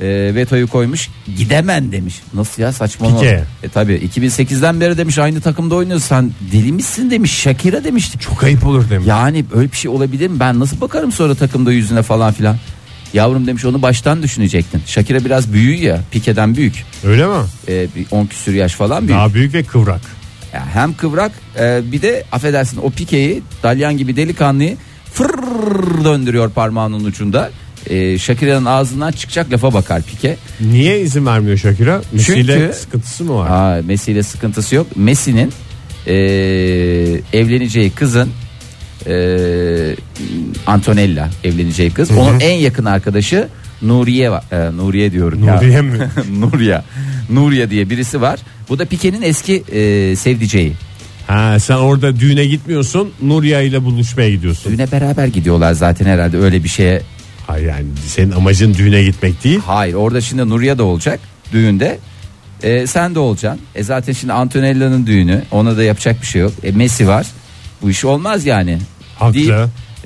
E, 0.01 0.07
vetoyu 0.35 0.69
koymuş. 0.69 1.09
Gidemem 1.39 1.93
demiş. 1.93 2.15
Nasıl 2.35 2.63
ya 2.63 2.73
saçmalama. 2.73 3.17
Pike. 3.21 3.45
E 3.63 3.69
tabi 3.69 3.93
2008'den 3.95 4.81
beri 4.81 4.99
demiş 4.99 5.19
aynı 5.19 5.41
takımda 5.41 5.75
oynuyorsun. 5.75 6.07
Sen 6.07 6.31
deli 6.53 6.73
misin 6.73 7.11
demiş. 7.11 7.33
Shakira 7.33 7.85
demişti. 7.85 8.19
çok 8.19 8.45
ayıp 8.45 8.67
olur 8.67 8.91
demiş. 8.91 9.07
Yani 9.09 9.45
öyle 9.55 9.73
bir 9.73 9.77
şey 9.77 9.91
olabilir 9.91 10.29
mi? 10.29 10.41
Ben 10.41 10.61
nasıl 10.61 10.81
bakarım 10.81 11.13
sonra 11.13 11.35
takımda 11.35 11.73
yüzüne 11.73 12.03
falan 12.03 12.33
filan. 12.33 12.57
Yavrum 13.15 13.47
demiş 13.47 13.65
onu 13.65 13.83
baştan 13.83 14.23
düşünecektin. 14.23 14.83
Shakira 14.87 15.25
biraz 15.25 15.53
büyüğü 15.53 15.75
ya. 15.85 16.01
Pike'den 16.11 16.57
büyük. 16.57 16.85
Öyle 17.05 17.27
mi? 17.27 17.35
E, 17.69 17.87
bir 17.97 18.07
10 18.11 18.27
küsür 18.27 18.55
yaş 18.55 18.73
falan 18.75 19.09
büyük. 19.09 19.19
Daha 19.19 19.35
büyük 19.35 19.55
ve 19.55 19.63
kıvrak. 19.63 20.01
Ya 20.55 20.67
hem 20.75 20.95
kıvrak 20.95 21.33
e, 21.61 21.81
bir 21.93 22.03
de 22.03 22.25
affedersin 22.33 22.79
o 22.83 22.91
pikeyi 22.91 23.43
dalyan 23.63 23.97
gibi 23.97 24.17
delikanlıyı 24.17 24.77
fır 25.13 25.29
döndürüyor 26.05 26.51
parmağının 26.51 27.05
ucunda. 27.05 27.51
E, 27.87 28.19
Shakira'nın 28.19 28.65
ağzından 28.65 29.13
çıkacak 29.13 29.53
lafa 29.53 29.73
bakar 29.75 30.03
pike. 30.03 30.37
Niye 30.61 31.01
izin 31.01 31.27
vermiyor 31.27 31.57
Shakira? 31.57 32.03
Messi'yle 32.13 32.55
Çünkü- 32.59 32.75
sıkıntısı 32.79 33.25
mı 33.25 33.35
var? 33.35 33.51
Aa, 33.51 33.83
Messi 33.83 34.13
ile 34.13 34.23
sıkıntısı 34.23 34.75
yok. 34.75 34.87
Messi'nin 34.97 35.53
e, 36.07 36.15
evleneceği 37.33 37.91
kızın 37.91 38.31
e, 39.07 39.97
Antonella 40.67 41.31
evleneceği 41.45 41.91
kız. 41.91 42.11
Onun 42.11 42.41
en 42.41 42.55
yakın 42.59 42.85
arkadaşı 42.85 43.49
Nuriye 43.83 44.31
var. 44.31 44.45
E, 44.53 44.77
Nuriye 44.77 45.13
diyorum 45.13 45.45
ya. 45.45 45.55
Nuriye 45.55 45.81
mi? 45.83 45.99
Nuriye. 46.39 46.83
Nuriye 47.31 47.71
diye 47.71 47.91
birisi 47.91 48.21
var. 48.21 48.41
Bu 48.69 48.79
da 48.79 48.85
Pike'nin 48.85 49.23
eski 49.23 49.55
e, 49.73 50.17
sevdiceği. 50.17 50.73
Ha 51.27 51.61
sen 51.61 51.75
orada 51.77 52.21
düğüne 52.21 52.45
gitmiyorsun. 52.47 53.11
Nuriye 53.23 53.67
ile 53.67 53.85
buluşmaya 53.85 54.31
gidiyorsun. 54.31 54.73
Düğüne 54.73 54.93
beraber 54.93 55.27
gidiyorlar 55.27 55.73
zaten 55.73 56.07
herhalde 56.07 56.39
öyle 56.39 56.65
bir 56.65 56.69
şeye. 56.69 57.03
Hayır 57.47 57.67
yani 57.69 57.87
senin 58.07 58.31
amacın 58.31 58.75
düğüne 58.75 59.03
gitmek 59.03 59.45
değil. 59.45 59.61
Hayır 59.67 59.95
orada 59.95 60.21
şimdi 60.21 60.49
Nuriye 60.49 60.79
de 60.79 60.83
olacak 60.83 61.21
düğünde. 61.53 61.99
E, 62.63 62.87
sen 62.87 63.15
de 63.15 63.19
olacaksın. 63.19 63.61
E 63.75 63.83
zaten 63.83 64.13
şimdi 64.13 64.33
Antonella'nın 64.33 65.07
düğünü. 65.07 65.43
Ona 65.51 65.77
da 65.77 65.83
yapacak 65.83 66.23
bir 66.23 66.27
şey 66.27 66.43
yok. 66.43 66.53
E, 66.63 66.73
Messi 66.73 67.09
var. 67.09 67.27
Bu 67.83 67.91
iş 67.91 68.05
olmaz 68.05 68.47
yani. 68.47 68.79
Haklı. 69.19 69.35
Değil. 69.35 69.51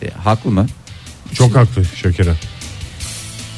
E, 0.02 0.10
haklı 0.24 0.50
mı? 0.50 0.66
Çok 1.34 1.56
haklı 1.56 1.84
Shakira. 1.84 2.32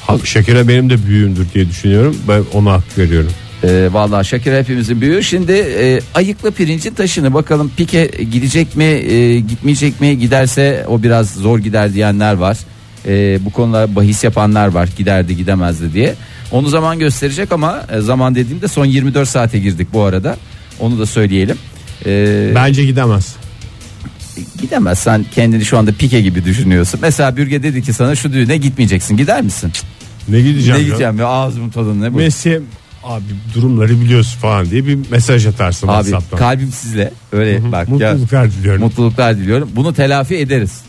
Hak, 0.06 0.26
Shakira 0.26 0.68
benim 0.68 0.90
de 0.90 1.06
büyüğümdür 1.06 1.46
diye 1.54 1.68
düşünüyorum. 1.68 2.16
Ben 2.28 2.42
ona 2.52 2.72
hak 2.72 2.98
veriyorum. 2.98 3.30
E, 3.64 3.88
vallahi 3.92 4.26
Şakir 4.26 4.52
hepimizin 4.52 5.00
büyüğü. 5.00 5.22
Şimdi 5.22 5.52
e, 5.52 6.00
ayıklı 6.14 6.52
pirincin 6.52 6.94
taşını 6.94 7.34
bakalım 7.34 7.70
Pike 7.76 8.10
gidecek 8.32 8.76
mi 8.76 8.84
e, 8.84 9.40
gitmeyecek 9.40 10.00
mi 10.00 10.18
giderse 10.18 10.86
o 10.88 11.02
biraz 11.02 11.30
zor 11.34 11.58
gider 11.58 11.94
diyenler 11.94 12.34
var. 12.34 12.58
E, 13.06 13.44
bu 13.44 13.50
konuda 13.50 13.96
bahis 13.96 14.24
yapanlar 14.24 14.68
var 14.68 14.88
giderdi 14.96 15.36
gidemezdi 15.36 15.92
diye. 15.92 16.14
Onu 16.50 16.68
zaman 16.68 16.98
gösterecek 16.98 17.52
ama 17.52 17.82
e, 17.92 18.00
zaman 18.00 18.34
dediğimde 18.34 18.68
son 18.68 18.84
24 18.84 19.28
saate 19.28 19.58
girdik 19.58 19.88
bu 19.92 20.02
arada. 20.02 20.36
Onu 20.80 20.98
da 20.98 21.06
söyleyelim. 21.06 21.58
E, 22.06 22.52
Bence 22.54 22.84
gidemez. 22.84 23.36
Gidemezsen 24.60 25.24
kendini 25.34 25.64
şu 25.64 25.78
anda 25.78 25.92
Pike 25.92 26.20
gibi 26.20 26.44
düşünüyorsun. 26.44 27.00
Mesela 27.02 27.36
Bürge 27.36 27.62
dedi 27.62 27.82
ki 27.82 27.92
sana 27.92 28.14
şu 28.14 28.32
düğüne 28.32 28.56
gitmeyeceksin. 28.56 29.16
Gider 29.16 29.42
misin? 29.42 29.72
Ne 30.28 30.40
gideceğim? 30.40 30.78
ne 30.78 30.82
ya? 30.82 30.88
gideceğim 30.88 31.18
ya 31.18 31.26
ağzımın 31.26 31.70
tadını 31.70 32.02
ne 32.02 32.12
bu? 32.12 32.16
Messi 32.16 32.60
abi 33.04 33.24
durumları 33.54 34.00
biliyorsun 34.00 34.38
falan 34.40 34.70
diye 34.70 34.86
bir 34.86 34.98
mesaj 35.10 35.46
atarsın 35.46 35.88
Abi 35.88 36.04
WhatsApp'tan. 36.04 36.38
kalbim 36.38 36.72
sizle. 36.72 37.10
Öyle 37.32 37.72
bak 37.72 37.88
ya. 38.00 38.12
Mutluluklar 38.12 38.50
diliyorum. 38.52 38.80
Mutluluklar 38.82 39.36
diliyorum. 39.36 39.70
Bunu 39.76 39.94
telafi 39.94 40.36
ederiz. 40.36 40.80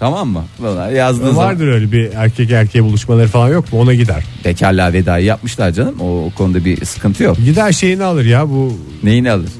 Tamam 0.00 0.28
mı? 0.28 0.44
Bana 0.58 0.88
yazdığın 0.90 1.26
zaman 1.26 1.36
Vardır 1.36 1.68
öyle 1.68 1.92
bir 1.92 2.10
erkek 2.14 2.50
erkeğe 2.50 2.84
buluşmaları 2.84 3.28
falan 3.28 3.48
yok 3.48 3.72
mu 3.72 3.80
ona 3.80 3.94
gider. 3.94 4.24
bekarlığa 4.44 4.92
vedayı 4.92 5.24
yapmışlar 5.24 5.70
canım. 5.70 5.94
O, 6.00 6.24
o 6.26 6.30
konuda 6.36 6.64
bir 6.64 6.84
sıkıntı 6.84 7.22
yok. 7.22 7.36
Gider 7.36 7.72
şeyini 7.72 8.04
alır 8.04 8.24
ya 8.24 8.48
bu 8.48 8.78
Neyini 9.02 9.30
alır? 9.30 9.50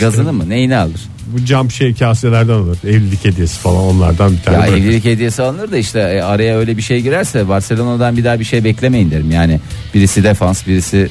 Gazını 0.00 0.32
mı? 0.32 0.48
Neyini 0.48 0.76
alır? 0.76 1.00
Bu 1.34 1.44
cam 1.44 1.70
şey 1.70 1.94
kaselerden 1.94 2.52
alır. 2.52 2.78
Evlilik 2.86 3.24
hediyesi 3.24 3.58
falan 3.58 3.76
onlardan 3.84 4.32
bir 4.32 4.42
tane 4.42 4.56
Ya 4.56 4.62
bırakır. 4.62 4.76
evlilik 4.82 5.04
hediyesi 5.04 5.42
alınır 5.42 5.70
da 5.72 5.76
işte 5.78 6.00
e, 6.00 6.20
araya 6.22 6.58
öyle 6.58 6.76
bir 6.76 6.82
şey 6.82 7.00
girerse 7.00 7.48
Barcelona'dan 7.48 8.16
bir 8.16 8.24
daha 8.24 8.40
bir 8.40 8.44
şey 8.44 8.64
beklemeyin 8.64 9.10
derim. 9.10 9.30
Yani 9.30 9.60
birisi 9.94 10.24
defans, 10.24 10.66
birisi 10.66 11.08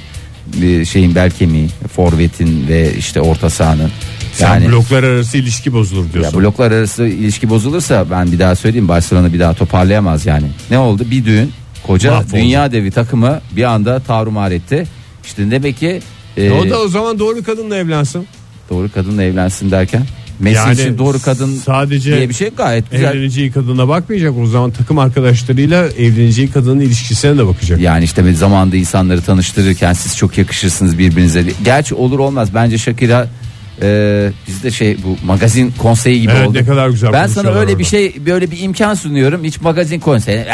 bir 0.48 0.86
şeyin 0.86 1.16
bel 1.16 1.32
kemiği, 1.32 1.68
forvetin 1.96 2.68
ve 2.68 2.94
işte 2.98 3.22
orta 3.22 3.50
sahanın. 3.50 3.92
Sen 4.34 4.48
Yani 4.48 4.68
bloklar 4.70 5.04
arası 5.04 5.38
ilişki 5.38 5.74
bozulur 5.74 6.06
ya 6.06 6.14
diyorsun. 6.14 6.42
bloklar 6.42 6.72
arası 6.72 7.06
ilişki 7.08 7.50
bozulursa 7.50 8.06
ben 8.12 8.32
bir 8.32 8.40
daha 8.40 8.56
söyleyeyim 8.56 8.88
Barcelona 8.88 9.34
bir 9.34 9.40
daha 9.40 9.54
toparlayamaz 9.54 10.26
yani. 10.26 10.48
Ne 10.72 10.78
oldu? 10.80 11.04
Bir 11.12 11.26
düğün 11.26 11.52
koca 11.88 12.12
Mahvoldu. 12.12 12.34
dünya 12.34 12.72
devi 12.72 12.92
takımı 12.92 13.42
bir 13.56 13.64
anda 13.64 14.00
tarumar 14.00 14.52
etti. 14.52 14.88
İşte 15.26 15.52
demek 15.52 15.78
ki 15.80 16.02
e, 16.38 16.52
o 16.52 16.70
da 16.70 16.80
o 16.80 16.88
zaman 16.88 17.20
doğru 17.20 17.44
kadınla 17.44 17.76
evlensin. 17.78 18.28
Doğru 18.70 18.92
kadınla 18.92 19.24
evlensin 19.24 19.72
derken 19.72 20.02
Messi 20.40 20.58
Yani 20.58 20.74
için 20.74 20.98
doğru 20.98 21.22
kadın 21.22 21.56
sadece 21.56 22.16
diye 22.16 22.30
bir 22.30 22.34
şey 22.34 22.50
gayet 22.50 22.92
güzel. 22.92 23.16
Evleneceği 23.16 23.52
kadına 23.52 23.88
bakmayacak 23.88 24.34
o 24.38 24.48
zaman 24.48 24.72
takım 24.72 25.00
arkadaşlarıyla 25.00 25.88
evleneceği 25.88 26.52
kadının 26.52 26.80
ilişkisine 26.80 27.38
de 27.38 27.48
bakacak. 27.48 27.80
Yani 27.80 28.04
işte 28.04 28.26
bir 28.26 28.34
zamanda 28.34 28.76
insanları 28.76 29.22
tanıştırırken 29.22 29.94
siz 29.94 30.18
çok 30.18 30.38
yakışırsınız 30.38 30.98
birbirinize. 30.98 31.46
Gerçi 31.64 31.96
olur 31.96 32.20
olmaz 32.20 32.50
bence 32.54 32.78
Shakira 32.78 33.28
e, 33.82 34.30
bizde 34.48 34.72
şey 34.72 34.98
bu 35.04 35.26
magazin 35.26 35.74
konseyi 35.78 36.22
gibi 36.22 36.32
Evet, 36.38 36.48
oldu. 36.48 36.58
ne 36.58 36.66
kadar 36.66 36.90
güzel 36.90 37.14
Ben 37.14 37.18
sana 37.28 37.28
konuşuyorlar 37.34 37.62
öyle 37.62 37.70
orada. 37.72 37.80
bir 37.80 37.84
şey 37.86 38.26
böyle 38.26 38.52
bir 38.52 38.60
imkan 38.60 38.94
sunuyorum. 38.94 39.44
Hiç 39.44 39.62
magazin 39.62 40.00
konseyi 40.00 40.46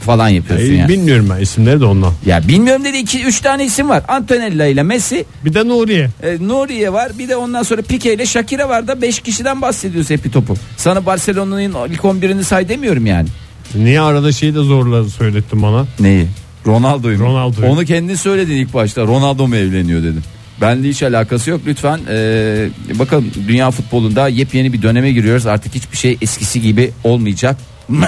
falan 0.00 0.28
yapıyorsun 0.28 0.72
ya. 0.74 0.88
Bilmiyorum 0.88 1.28
ben 1.36 1.42
isimleri 1.42 1.80
de 1.80 1.84
ondan. 1.84 2.12
Ya 2.26 2.48
bilmiyorum 2.48 2.84
dedi 2.84 2.96
2 2.96 3.24
3 3.24 3.40
tane 3.40 3.64
isim 3.64 3.88
var. 3.88 4.02
Antonella 4.08 4.66
ile 4.66 4.82
Messi, 4.82 5.24
Bir 5.44 5.54
de 5.54 5.68
Nuriye. 5.68 6.10
e, 6.22 6.36
Nuriye 6.48 6.92
var. 6.92 7.12
Bir 7.18 7.28
de 7.28 7.36
ondan 7.36 7.62
sonra 7.62 7.82
Pique 7.82 8.14
ile 8.14 8.26
Shakira 8.26 8.68
var 8.68 8.88
da 8.88 9.02
5 9.02 9.20
kişiden 9.20 9.62
bahsediyoruz 9.62 10.10
hepi 10.10 10.30
topu. 10.30 10.54
Sana 10.76 11.06
Barcelona'nın 11.06 11.88
ilk 11.90 12.00
11'ini 12.00 12.44
say 12.44 12.68
demiyorum 12.68 13.06
yani. 13.06 13.28
Niye 13.74 14.00
arada 14.00 14.32
şeyi 14.32 14.54
de 14.54 14.58
zorla 14.62 15.04
söylettin 15.08 15.62
bana? 15.62 15.86
Neyi? 16.00 16.26
Ronaldo'yu 16.66 17.18
mu? 17.18 17.24
Ronaldo'yu. 17.24 17.68
Onu 17.68 17.84
kendin 17.84 18.14
söyledin 18.14 18.54
ilk 18.56 18.74
başta. 18.74 19.02
Ronaldo 19.06 19.48
mu 19.48 19.56
evleniyor 19.56 20.02
dedin. 20.02 20.22
Benle 20.60 20.88
hiç 20.88 21.02
alakası 21.02 21.50
yok 21.50 21.60
lütfen. 21.66 22.00
Ee, 22.08 22.68
bakalım 22.94 23.30
dünya 23.48 23.70
futbolunda 23.70 24.28
yepyeni 24.28 24.72
bir 24.72 24.82
döneme 24.82 25.12
giriyoruz. 25.12 25.46
Artık 25.46 25.74
hiçbir 25.74 25.96
şey 25.96 26.18
eskisi 26.22 26.60
gibi 26.60 26.90
olmayacak 27.04 27.56
mı? 27.88 28.06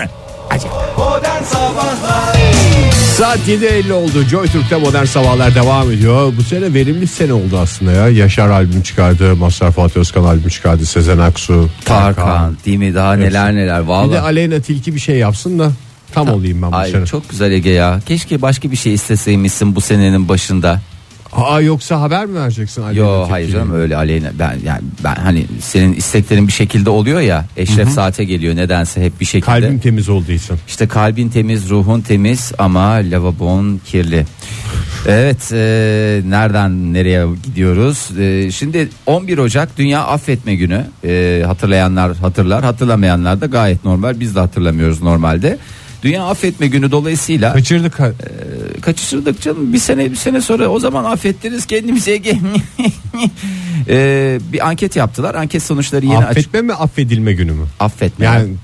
Acaba. 0.51 0.93
Saat 3.17 3.39
7.50 3.39 3.93
oldu. 3.93 4.23
Joy 4.31 4.47
Türk'te 4.47 4.77
modern 4.77 5.05
sabahlar 5.05 5.55
devam 5.55 5.91
ediyor. 5.91 6.33
Bu 6.39 6.43
sene 6.43 6.75
verimli 6.75 7.07
sene 7.07 7.33
oldu 7.33 7.59
aslında 7.59 7.93
ya. 7.93 8.09
Yaşar 8.09 8.49
albüm 8.49 8.83
çıkardı. 8.83 9.37
Mazhar 9.37 9.73
Fatih 9.73 9.97
Özkan 9.97 10.25
albüm 10.25 10.49
çıkardı. 10.49 10.87
Sezen 10.87 11.19
Aksu. 11.19 11.69
Tarkan 11.85 12.57
değil 12.67 12.77
mi 12.77 12.95
daha 12.95 13.15
neler 13.15 13.55
neler 13.55 13.81
Bir 13.81 13.85
de 13.85 13.89
vallahi. 13.89 14.19
Aleyna 14.21 14.61
Tilki 14.61 14.95
bir 14.95 15.01
şey 15.01 15.17
yapsın 15.17 15.59
da 15.59 15.73
tam 16.13 16.29
olayım 16.29 16.63
ben 16.63 16.73
bu 16.73 16.77
Ay 16.77 16.91
sene. 16.91 17.07
çok 17.07 17.31
güzel 17.31 17.53
Ege 17.53 17.71
ya. 17.71 18.01
Keşke 18.07 18.43
başka 18.43 18.71
bir 18.71 18.77
şey 18.77 18.95
isteseymişsin 18.95 19.77
bu 19.77 19.81
senenin 19.81 20.29
başında. 20.29 20.81
Aa 21.33 21.61
yoksa 21.61 22.01
haber 22.01 22.27
mi 22.27 22.35
vereceksin 22.35 22.83
Aleyna 22.83 22.99
Yo 22.99 23.07
Tilki'ye? 23.07 23.31
hayır 23.31 23.51
canım 23.53 23.75
öyle 23.75 23.97
aleyna 23.97 24.31
ben 24.39 24.59
yani 24.65 24.81
ben 25.05 25.15
hani 25.15 25.47
senin 25.61 25.93
isteklerin 25.93 26.47
bir 26.47 26.53
şekilde 26.53 26.91
oluyor 26.91 27.21
ya. 27.21 27.45
Eşref 27.57 27.89
saate 27.89 28.25
geliyor 28.25 28.57
nedense 28.57 29.05
hep 29.05 29.21
bir 29.21 29.25
şekilde. 29.25 29.47
Kalbim 29.47 29.79
temiz 29.79 30.09
olduğu 30.09 30.33
için. 30.33 30.57
İşte 30.69 30.89
kalbin 30.89 31.29
temiz, 31.29 31.71
ruhun 31.71 32.01
temiz 32.01 32.53
ama 32.59 32.91
lavabon 32.95 33.81
kirli. 33.87 34.27
Evet, 35.09 35.53
e, 35.53 35.57
nereden 36.27 36.93
nereye 36.95 37.27
gidiyoruz? 37.45 38.19
E, 38.19 38.51
şimdi 38.51 38.89
11 39.07 39.39
Ocak 39.39 39.79
Dünya 39.79 40.05
Affetme 40.05 40.55
Günü. 40.55 40.87
E, 41.05 41.43
hatırlayanlar 41.47 42.17
hatırlar, 42.17 42.65
hatırlamayanlar 42.65 43.41
da 43.41 43.47
gayet 43.47 43.85
normal. 43.85 44.21
Biz 44.21 44.37
de 44.37 44.41
hatırlamıyoruz 44.41 45.03
normalde. 45.03 45.59
Dünya 46.03 46.25
Affetme 46.25 46.67
Günü 46.67 46.91
dolayısıyla 46.91 47.53
Kaçırdık. 47.53 48.01
ha- 48.01 48.09
e, 48.77 48.81
kaçıştırdık 48.81 49.41
canım. 49.43 49.73
Bir 49.73 49.79
sene 49.79 50.11
bir 50.11 50.17
sene 50.17 50.41
sonra 50.41 50.69
o 50.69 50.79
zaman 50.81 51.05
affettiriz 51.05 51.67
kendimize. 51.67 52.13
e, 53.89 54.39
bir 54.53 54.69
anket 54.69 54.97
yaptılar. 54.97 55.35
Anket 55.35 55.63
sonuçları 55.63 56.07
yeni 56.07 56.17
açık. 56.19 56.31
Affetme 56.31 56.61
mi 56.63 56.73
affedilme 56.73 57.33
günü 57.33 57.53
mü? 57.53 57.67
Affetme. 57.81 58.25
ya. 58.27 58.35
Yani 58.35 58.55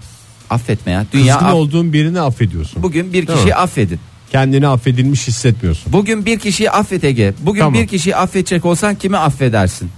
affetme 0.51 0.93
ya. 0.93 1.07
Dünya 1.13 1.35
kızgın 1.39 1.51
aff- 1.53 1.55
olduğun 1.57 1.93
birini 1.93 2.21
affediyorsun. 2.21 2.83
Bugün 2.83 3.13
bir 3.13 3.27
kişiyi 3.27 3.45
mi? 3.47 3.55
affedin. 3.55 4.01
Kendini 4.33 4.67
affedilmiş 4.69 5.29
hissetmiyorsun. 5.29 5.93
Bugün 5.93 6.27
bir 6.27 6.39
kişiyi 6.39 6.71
affet 6.71 7.05
Ege. 7.05 7.35
Bugün 7.41 7.61
Tamam. 7.61 7.75
bir 7.75 7.87
kişiyi 7.87 8.17
affedecek 8.17 8.65
olsan 8.65 8.95
kimi 8.95 9.17
affedersin? 9.17 9.91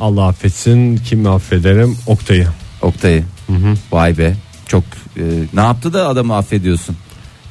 Allah 0.00 0.26
affetsin 0.28 0.96
kimi 0.96 1.28
affederim 1.28 1.96
Oktay'ı. 2.06 2.48
Oktay'ı. 2.82 3.24
Vay 3.92 4.18
be. 4.18 4.34
Çok 4.70 4.84
e, 5.16 5.22
ne 5.54 5.60
yaptı 5.60 5.92
da 5.92 6.08
adamı 6.08 6.36
affediyorsun? 6.36 6.96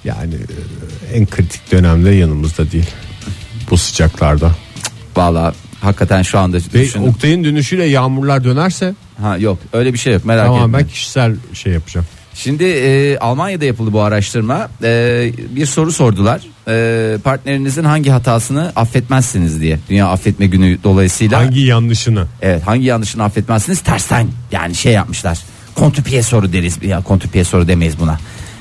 Yani 0.04 0.34
e, 0.34 1.18
en 1.18 1.26
kritik 1.26 1.72
dönemde 1.72 2.10
yanımızda 2.10 2.72
değil. 2.72 2.90
Bu 3.70 3.78
sıcaklarda. 3.78 4.52
Valla 5.16 5.54
hakikaten 5.82 6.22
şu 6.22 6.40
anda 6.40 6.58
Ve 6.58 6.82
düşündüm. 6.82 7.10
Oktay'ın 7.10 7.44
dönüşüyle 7.44 7.86
yağmurlar 7.86 8.44
dönerse 8.44 8.94
Ha 9.22 9.38
yok 9.38 9.58
öyle 9.74 9.94
bir 9.94 9.98
şey 9.98 10.14
yok 10.14 10.26
merak 10.26 10.46
tamam 10.46 10.70
etme. 10.70 10.80
ben 10.80 10.88
kişisel 10.88 11.36
şey 11.54 11.74
yapacağım. 11.74 12.08
Şimdi 12.34 12.64
e, 12.64 13.18
Almanya'da 13.18 13.66
yapıldı 13.66 13.94
bu 13.94 14.02
araştırma. 14.02 14.70
E, 14.84 15.32
bir 15.56 15.66
soru 15.66 15.92
sordular. 15.92 16.42
E, 16.68 17.18
partnerinizin 17.18 17.84
hangi 17.84 18.10
hatasını 18.10 18.72
affetmezsiniz 18.76 19.62
diye. 19.62 19.80
Dünya 19.90 20.08
Affetme 20.08 20.48
Günü 20.48 20.78
dolayısıyla. 20.84 21.40
Hangi 21.40 21.60
yanlışını? 21.60 22.26
Evet 22.42 22.68
hangi 22.68 22.86
yanlışını 22.86 23.24
affetmezsiniz? 23.24 23.80
Tersten 23.80 24.28
yani 24.52 24.76
şey 24.76 24.94
yapmışlar. 24.94 25.40
Kontrpiye 25.76 26.24
soru 26.24 26.54
deriz. 26.54 26.84
Ya 26.84 27.02
kontrpiye 27.02 27.44
soru 27.44 27.68
demeyiz 27.68 28.00
buna. 28.00 28.20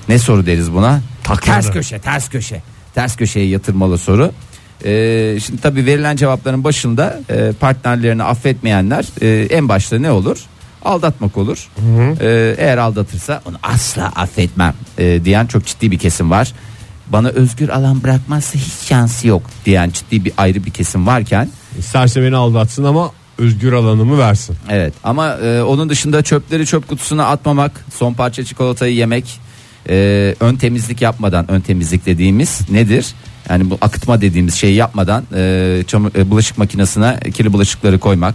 Ne 0.08 0.18
soru 0.18 0.46
deriz 0.46 0.72
buna? 0.72 1.00
Takladı. 1.24 1.46
Ters 1.46 1.70
köşe, 1.70 1.98
ters 1.98 2.28
köşe. 2.28 2.62
Ters 2.94 3.16
köşeye 3.16 3.46
yatırmalı 3.46 3.98
soru. 3.98 4.32
Ee, 4.84 5.38
şimdi 5.44 5.60
tabii 5.60 5.86
verilen 5.86 6.16
cevapların 6.16 6.64
başında 6.64 7.20
e, 7.30 7.52
partnerlerini 7.60 8.22
affetmeyenler 8.22 9.04
e, 9.20 9.46
en 9.50 9.68
başta 9.68 9.98
ne 9.98 10.10
olur? 10.10 10.38
Aldatmak 10.84 11.36
olur. 11.36 11.68
Ee, 12.20 12.54
eğer 12.58 12.78
aldatırsa 12.78 13.42
onu 13.46 13.56
asla 13.62 14.06
affetmem 14.16 14.74
e, 14.98 15.24
diyen 15.24 15.46
çok 15.46 15.66
ciddi 15.66 15.90
bir 15.90 15.98
kesim 15.98 16.30
var. 16.30 16.52
Bana 17.06 17.28
özgür 17.28 17.68
alan 17.68 18.02
bırakmazsa 18.02 18.58
hiç 18.58 18.88
şansı 18.88 19.28
yok 19.28 19.42
diyen 19.64 19.90
ciddi 19.90 20.24
bir 20.24 20.32
ayrı 20.36 20.64
bir 20.64 20.70
kesim 20.70 21.06
varken 21.06 21.48
İsterse 21.78 22.22
beni 22.22 22.36
aldatsın 22.36 22.84
ama 22.84 23.10
özgür 23.38 23.72
alanımı 23.72 24.18
versin. 24.18 24.56
Evet 24.70 24.94
ama 25.04 25.34
e, 25.36 25.62
onun 25.62 25.88
dışında 25.88 26.22
çöpleri 26.22 26.66
çöp 26.66 26.88
kutusuna 26.88 27.26
atmamak, 27.26 27.84
son 27.94 28.14
parça 28.14 28.44
çikolatayı 28.44 28.94
yemek, 28.94 29.40
e, 29.88 30.34
ön 30.40 30.56
temizlik 30.56 31.02
yapmadan, 31.02 31.50
ön 31.50 31.60
temizlik 31.60 32.06
dediğimiz 32.06 32.70
nedir? 32.70 33.06
Yani 33.48 33.70
bu 33.70 33.78
akıtma 33.80 34.20
dediğimiz 34.20 34.54
şeyi 34.54 34.74
yapmadan 34.74 35.24
e, 35.34 35.38
çamur- 35.86 36.18
e, 36.18 36.30
bulaşık 36.30 36.58
makinesine 36.58 37.20
kirli 37.34 37.52
bulaşıkları 37.52 37.98
koymak. 37.98 38.34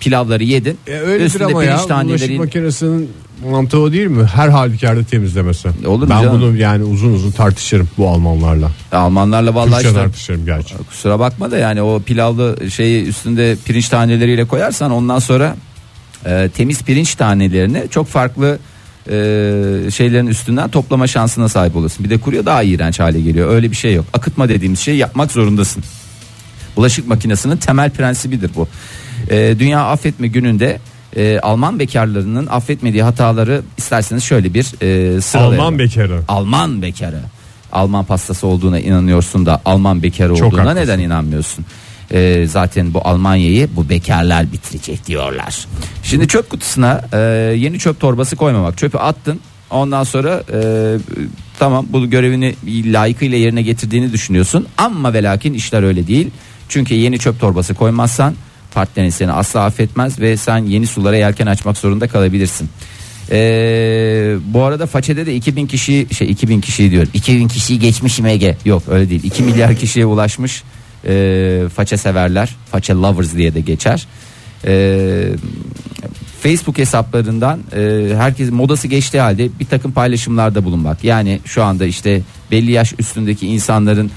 Pilavları 0.00 0.44
yedin. 0.44 0.78
E, 0.86 0.92
öyledir 0.98 1.26
üstünde 1.26 1.44
ama 1.44 1.64
ya 1.64 1.78
bulaşık 2.04 2.38
makinesinin 2.38 3.10
mantığı 3.48 3.80
o 3.80 3.92
değil 3.92 4.06
mi? 4.06 4.24
Her 4.24 4.48
halükarda 4.48 5.04
temizlemesi. 5.04 5.68
Olur 5.86 6.02
mu 6.02 6.10
ben 6.10 6.22
canım? 6.22 6.40
bunu 6.40 6.56
yani 6.56 6.84
uzun 6.84 7.12
uzun 7.12 7.30
tartışırım 7.30 7.88
bu 7.98 8.08
Almanlarla. 8.08 8.70
Almanlarla 8.92 9.54
vallahi 9.54 9.70
Türkçe 9.70 9.88
işte 9.88 10.00
tartışırım 10.00 10.44
gerçi. 10.44 10.74
kusura 10.88 11.18
bakma 11.18 11.50
da 11.50 11.58
yani 11.58 11.82
o 11.82 12.02
pilavlı 12.02 12.70
şeyi 12.70 13.04
üstünde 13.04 13.56
pirinç 13.64 13.88
taneleriyle 13.88 14.44
koyarsan 14.44 14.90
ondan 14.90 15.18
sonra 15.18 15.56
e, 16.26 16.50
temiz 16.56 16.82
pirinç 16.82 17.14
tanelerini 17.14 17.84
çok 17.90 18.06
farklı 18.06 18.58
e, 19.06 19.12
şeylerin 19.90 20.26
üstünden 20.26 20.68
toplama 20.70 21.06
şansına 21.06 21.48
sahip 21.48 21.76
olursun. 21.76 22.04
Bir 22.04 22.10
de 22.10 22.18
kuruyor 22.18 22.46
daha 22.46 22.62
iğrenç 22.62 23.00
hale 23.00 23.20
geliyor. 23.20 23.54
Öyle 23.54 23.70
bir 23.70 23.76
şey 23.76 23.94
yok. 23.94 24.04
Akıtma 24.12 24.48
dediğimiz 24.48 24.80
şeyi 24.80 24.96
yapmak 24.96 25.32
zorundasın. 25.32 25.84
Bulaşık 26.76 27.08
makinesinin 27.08 27.56
temel 27.56 27.90
prensibidir 27.90 28.50
bu. 28.56 28.68
E, 29.30 29.56
Dünya 29.58 29.84
Affetme 29.86 30.28
Günü'nde 30.28 30.80
e, 31.16 31.40
Alman 31.40 31.78
bekarlarının 31.78 32.46
affetmediği 32.46 33.02
hataları 33.02 33.62
isterseniz 33.78 34.24
şöyle 34.24 34.54
bir 34.54 34.64
e, 34.82 35.20
sıralayalım. 35.20 35.60
Alman 35.60 35.78
bekarı. 35.78 36.20
Alman 36.28 36.82
bekarı. 36.82 37.20
Alman 37.72 38.04
pastası 38.04 38.46
olduğuna 38.46 38.80
inanıyorsun 38.80 39.46
da 39.46 39.60
Alman 39.64 40.02
bekarı 40.02 40.34
Çok 40.34 40.48
olduğuna 40.48 40.60
haklısın. 40.60 40.80
neden 40.82 40.98
inanmıyorsun? 40.98 41.64
Ee, 42.12 42.46
zaten 42.48 42.94
bu 42.94 43.00
Almanya'yı 43.08 43.68
bu 43.76 43.88
bekarlar 43.88 44.52
bitirecek 44.52 45.06
diyorlar. 45.06 45.66
Şimdi 46.02 46.28
çöp 46.28 46.50
kutusuna 46.50 47.02
e, 47.12 47.18
yeni 47.56 47.78
çöp 47.78 48.00
torbası 48.00 48.36
koymamak. 48.36 48.78
Çöpü 48.78 48.98
attın. 48.98 49.40
Ondan 49.70 50.04
sonra 50.04 50.42
e, 50.52 50.60
tamam 51.58 51.86
bu 51.90 52.10
görevini 52.10 52.54
layıkıyla 52.66 53.38
yerine 53.38 53.62
getirdiğini 53.62 54.12
düşünüyorsun. 54.12 54.66
Ama 54.78 55.12
ve 55.12 55.22
lakin 55.22 55.54
işler 55.54 55.82
öyle 55.82 56.06
değil. 56.06 56.30
Çünkü 56.68 56.94
yeni 56.94 57.18
çöp 57.18 57.40
torbası 57.40 57.74
koymazsan 57.74 58.34
partnerin 58.74 59.10
seni 59.10 59.32
asla 59.32 59.64
affetmez 59.64 60.20
ve 60.20 60.36
sen 60.36 60.58
yeni 60.64 60.86
sulara 60.86 61.16
yelken 61.16 61.46
açmak 61.46 61.76
zorunda 61.76 62.08
kalabilirsin. 62.08 62.68
Ee, 63.30 64.36
bu 64.44 64.62
arada 64.62 64.86
façede 64.86 65.26
de 65.26 65.34
2000 65.34 65.66
kişi 65.66 66.06
şey 66.14 66.30
2000 66.30 66.60
kişi 66.60 66.90
diyor. 66.90 67.06
2000 67.14 67.48
kişiyi 67.48 67.78
geçmişim 67.78 68.26
Ege. 68.26 68.56
Yok 68.64 68.82
öyle 68.88 69.10
değil. 69.10 69.24
2 69.24 69.42
milyar 69.42 69.74
kişiye 69.74 70.06
ulaşmış 70.06 70.62
e, 71.06 71.62
faça 71.74 71.96
severler. 71.96 72.56
Faça 72.70 73.02
lovers 73.02 73.34
diye 73.34 73.54
de 73.54 73.60
geçer. 73.60 74.06
Ee, 74.64 75.28
Facebook 76.42 76.78
hesaplarından 76.78 77.60
e, 77.76 78.14
herkes 78.16 78.50
modası 78.50 78.88
geçtiği 78.88 79.20
halde 79.20 79.48
bir 79.60 79.66
takım 79.66 79.92
paylaşımlarda 79.92 80.64
bulunmak. 80.64 81.04
Yani 81.04 81.40
şu 81.44 81.62
anda 81.62 81.86
işte 81.86 82.22
belli 82.50 82.72
yaş 82.72 82.94
üstündeki 82.98 83.46
insanların 83.46 84.10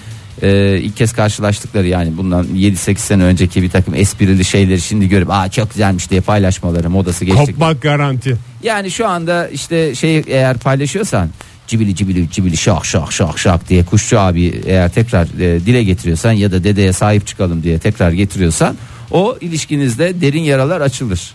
e, 0.43 0.79
ilk 0.82 0.97
kez 0.97 1.13
karşılaştıkları 1.13 1.88
yani 1.88 2.17
bundan 2.17 2.45
7-8 2.45 2.97
sene 2.97 3.23
önceki 3.23 3.62
bir 3.62 3.69
takım 3.69 3.95
esprili 3.95 4.45
şeyleri 4.45 4.82
şimdi 4.82 5.10
görüp 5.10 5.32
aa 5.32 5.51
çok 5.51 5.69
güzelmiş 5.69 6.10
diye 6.10 6.21
paylaşmaları 6.21 6.89
modası 6.89 7.25
geçtik. 7.25 7.45
Kopmak 7.45 7.82
garanti. 7.82 8.38
Yani 8.63 8.91
şu 8.91 9.08
anda 9.08 9.47
işte 9.47 9.95
şey 9.95 10.23
eğer 10.27 10.58
paylaşıyorsan 10.58 11.29
cibili 11.67 11.95
cibili 11.95 12.32
cibili 12.32 12.58
şak 12.58 12.86
şak 12.86 13.12
şak 13.12 13.39
şak 13.39 13.69
diye 13.69 13.86
kuşçu 13.86 14.19
abi 14.19 14.62
eğer 14.65 14.89
tekrar 14.89 15.23
e, 15.25 15.65
dile 15.65 15.84
getiriyorsan 15.84 16.32
ya 16.32 16.51
da 16.51 16.63
dedeye 16.63 16.93
sahip 16.93 17.27
çıkalım 17.27 17.63
diye 17.63 17.79
tekrar 17.79 18.12
getiriyorsan 18.12 18.77
o 19.12 19.38
ilişkinizde 19.41 20.21
derin 20.21 20.41
yaralar 20.41 20.82
açılır. 20.82 21.34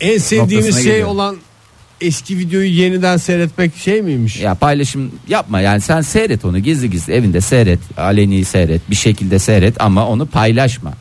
En 0.00 0.18
sevdiğiniz 0.18 0.66
Noktasına 0.66 0.82
şey 0.82 0.92
geliyor. 0.92 1.08
olan 1.08 1.36
eski 2.00 2.38
videoyu 2.38 2.70
yeniden 2.70 3.16
seyretmek 3.16 3.76
şey 3.76 4.02
miymiş? 4.02 4.40
Ya 4.40 4.54
paylaşım 4.54 5.10
yapma 5.28 5.60
yani 5.60 5.80
sen 5.80 6.00
seyret 6.00 6.44
onu 6.44 6.58
gizli 6.58 6.90
gizli 6.90 7.12
evinde 7.12 7.40
seyret 7.40 7.80
aleni 7.98 8.44
seyret 8.44 8.90
bir 8.90 8.94
şekilde 8.94 9.38
seyret 9.38 9.80
ama 9.80 10.06
onu 10.06 10.26
paylaşma. 10.26 10.92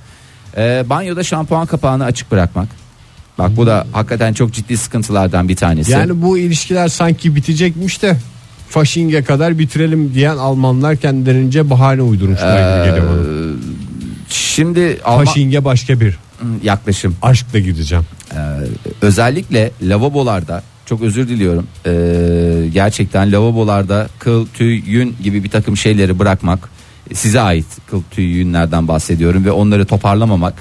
Ee, 0.58 0.84
banyoda 0.90 1.24
şampuan 1.24 1.66
kapağını 1.66 2.06
açık 2.06 2.32
bırakmak. 2.32 2.68
Bak 3.38 3.58
bu 3.58 3.68
da 3.68 3.88
hakikaten 3.92 4.34
çok 4.34 4.54
ciddi 4.54 4.78
sıkıntılardan 4.78 5.50
bir 5.50 5.56
tanesi. 5.56 5.92
Yani 5.92 6.22
bu 6.22 6.38
ilişkiler 6.38 6.88
sanki 6.88 7.36
bitecekmiş 7.36 8.02
de 8.02 8.18
Fasching'e 8.70 9.24
kadar 9.24 9.60
bitirelim 9.60 10.14
diyen 10.14 10.38
Almanlar 10.38 10.96
kendilerince 10.96 11.70
bahane 11.70 12.02
uydurmuşlar 12.02 12.78
gibi 12.78 12.90
geliyor 12.90 13.08
bana. 13.08 13.54
Şimdi 14.30 15.00
Alman 15.06 15.26
Fasching'e 15.26 15.66
başka 15.66 16.00
bir 16.00 16.18
yaklaşım 16.64 17.16
aşkla 17.22 17.60
gideceğim. 17.60 18.06
özellikle 19.02 19.72
lavabolarda 19.82 20.64
çok 20.90 21.02
özür 21.02 21.28
diliyorum 21.28 21.68
Ee, 21.86 22.70
gerçekten 22.74 23.32
lavabolarda 23.32 24.08
kıl 24.20 24.48
tüy 24.54 24.82
yün 24.86 25.16
gibi 25.24 25.44
bir 25.44 25.50
takım 25.50 25.78
şeyleri 25.78 26.20
bırakmak 26.20 26.70
size 27.14 27.40
ait 27.42 27.66
kıl 27.90 28.02
tüy 28.12 28.26
yünlerden 28.26 28.88
bahsediyorum 28.88 29.46
ve 29.46 29.52
onları 29.52 29.86
toparlamamak 29.86 30.54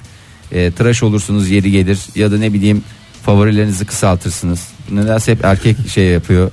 Ee, 0.52 0.70
tıraş 0.72 1.02
olursunuz 1.02 1.50
yeri 1.50 1.70
gelir 1.70 1.98
ya 2.14 2.32
da 2.32 2.38
ne 2.38 2.52
bileyim 2.52 2.82
favorilerinizi 3.22 3.84
kısaltırsınız 3.84 4.68
nedense 4.92 5.32
hep 5.32 5.44
erkek 5.44 5.88
şey 5.94 6.04
yapıyor 6.06 6.50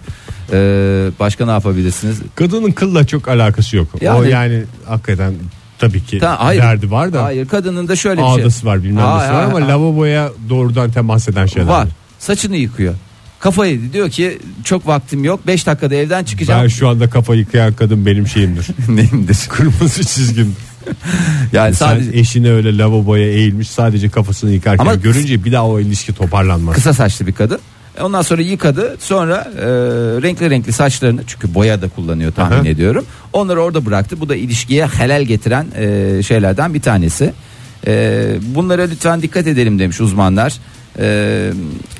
Ee, 0.54 1.10
başka 1.20 1.46
ne 1.46 1.52
yapabilirsiniz 1.52 2.22
Kadının 2.36 2.72
kılla 2.72 3.08
çok 3.08 3.28
alakası 3.28 3.76
yok. 3.78 3.88
o 3.94 3.98
Yani- 4.06 4.30
yani 4.32 4.64
hakikaten 4.88 5.34
tabii 5.80 6.04
ki 6.04 6.20
Ta- 6.20 6.40
hayır. 6.46 6.62
derdi 6.62 6.92
var 6.92 7.14
da 7.14 7.24
hayır 7.24 7.48
kadının 7.48 7.88
da 7.88 7.96
şöyle 7.96 8.22
bir 8.22 8.28
şey 8.36 8.42
ağdası 8.44 8.66
var 8.66 8.84
bilmem 8.84 8.96
nesi 9.18 9.34
var 9.34 9.44
ama 9.44 9.54
hayır. 9.54 9.66
lavaboya 9.68 10.32
doğrudan 10.50 10.92
temas 10.92 11.30
eden 11.30 11.46
şeyler. 11.46 11.68
var 11.68 11.88
saçını 12.20 12.56
yıkıyor 12.58 12.94
kafayı 13.40 13.94
diyor 13.94 14.10
ki 14.10 14.40
çok 14.64 14.88
vaktim 14.88 15.24
yok 15.24 15.48
5 15.48 15.68
dakikada 15.68 15.96
evden 15.96 16.24
çıkacağım 16.24 16.64
Ben 16.64 16.68
şu 16.68 16.88
anda 16.90 17.10
kafa 17.10 17.36
yıkayan 17.36 17.74
kadın 17.74 18.06
benim 18.06 18.28
şeyimdir. 18.28 18.68
neyimdir 18.90 19.38
Kırmızı 19.50 20.04
çizgim. 20.04 20.56
yani 21.54 21.76
Sen 21.76 21.88
sadece 21.88 22.20
eşini 22.20 22.52
öyle 22.52 22.78
lavaboya 22.78 23.28
eğilmiş 23.30 23.70
sadece 23.70 24.10
kafasını 24.10 24.52
yıkarken 24.52 24.82
Ama- 24.86 24.96
görünce 24.96 25.44
bir 25.44 25.52
daha 25.52 25.68
o 25.68 25.80
ilişki 25.80 26.14
toparlanmaz. 26.14 26.76
kısa 26.76 26.94
saçlı 26.94 27.28
bir 27.28 27.34
kadın. 27.34 27.60
E, 27.98 28.04
Ondan 28.04 28.22
sonra 28.22 28.42
yıkadı. 28.42 28.96
Sonra 29.00 29.52
e, 29.58 29.66
renkli 30.22 30.50
renkli 30.50 30.72
saçlarını 30.74 31.22
çünkü 31.28 31.54
boya 31.56 31.82
da 31.82 31.90
kullanıyor 31.90 32.32
tahmin 32.34 32.58
Aha. 32.58 32.68
ediyorum. 32.68 33.06
Onları 33.34 33.62
orada 33.62 33.86
bıraktı. 33.86 34.20
Bu 34.20 34.30
da 34.30 34.36
ilişkiye 34.36 34.86
helal 34.88 35.24
getiren 35.24 35.68
e, 35.78 36.24
şeylerden 36.24 36.74
bir 36.74 36.82
tanesi. 36.82 37.34
E, 37.88 38.26
bunlara 38.42 38.82
lütfen 38.84 39.22
dikkat 39.22 39.48
edelim 39.48 39.80
demiş 39.80 40.02
uzmanlar. 40.02 40.54
E, 41.00 41.52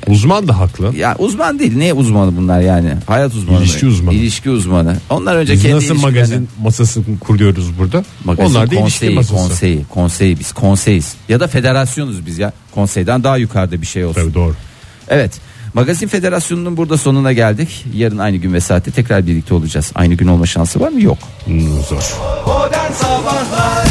Uzman 0.06 0.48
da 0.48 0.58
haklı. 0.58 0.96
ya 0.96 1.16
uzman 1.18 1.58
değil. 1.58 1.76
Ne 1.76 1.92
uzmanı 1.92 2.36
bunlar 2.36 2.60
yani? 2.60 2.94
Hayat 3.06 3.34
uzmanı. 3.34 3.58
İlişki 3.58 3.86
uzmanı. 3.86 4.14
İlişki 4.14 4.50
uzmanı. 4.50 4.96
Onlar 5.10 5.36
önce 5.36 5.52
Biz 5.52 5.62
kendi 5.62 5.76
nasıl 5.76 5.86
ilişkilerini- 5.94 6.00
magazin 6.02 6.48
masası 6.62 7.00
kuruyoruz 7.20 7.78
burada? 7.78 8.04
Magazin, 8.24 8.50
Onlar 8.50 8.62
da 8.70 8.74
ilişki 8.74 8.80
konseyi, 8.82 9.14
masası. 9.14 9.34
konseyi, 9.36 9.84
konseyi 9.90 10.38
biz 10.38 10.52
konseyiz. 10.52 11.14
Ya 11.28 11.40
da 11.40 11.46
federasyonuz 11.46 12.26
biz 12.26 12.38
ya. 12.38 12.52
Konseyden 12.74 13.24
daha 13.24 13.36
yukarıda 13.36 13.80
bir 13.82 13.86
şey 13.86 14.04
olsun. 14.04 14.20
Tabii 14.22 14.34
doğru. 14.34 14.54
Evet. 15.08 15.32
Magazin 15.74 16.06
Federasyonu'nun 16.08 16.76
burada 16.76 16.98
sonuna 16.98 17.32
geldik. 17.32 17.84
Yarın 17.94 18.18
aynı 18.18 18.36
gün 18.36 18.52
ve 18.54 18.60
saatte 18.60 18.90
tekrar 18.90 19.26
birlikte 19.26 19.54
olacağız. 19.54 19.92
Aynı 19.94 20.14
gün 20.14 20.26
olma 20.26 20.46
şansı 20.46 20.80
var 20.80 20.88
mı? 20.88 21.02
Yok. 21.02 21.18
Hmm, 21.46 21.82
zor. 21.88 22.16
Modern 22.46 22.92
Sabahlar 22.92 23.86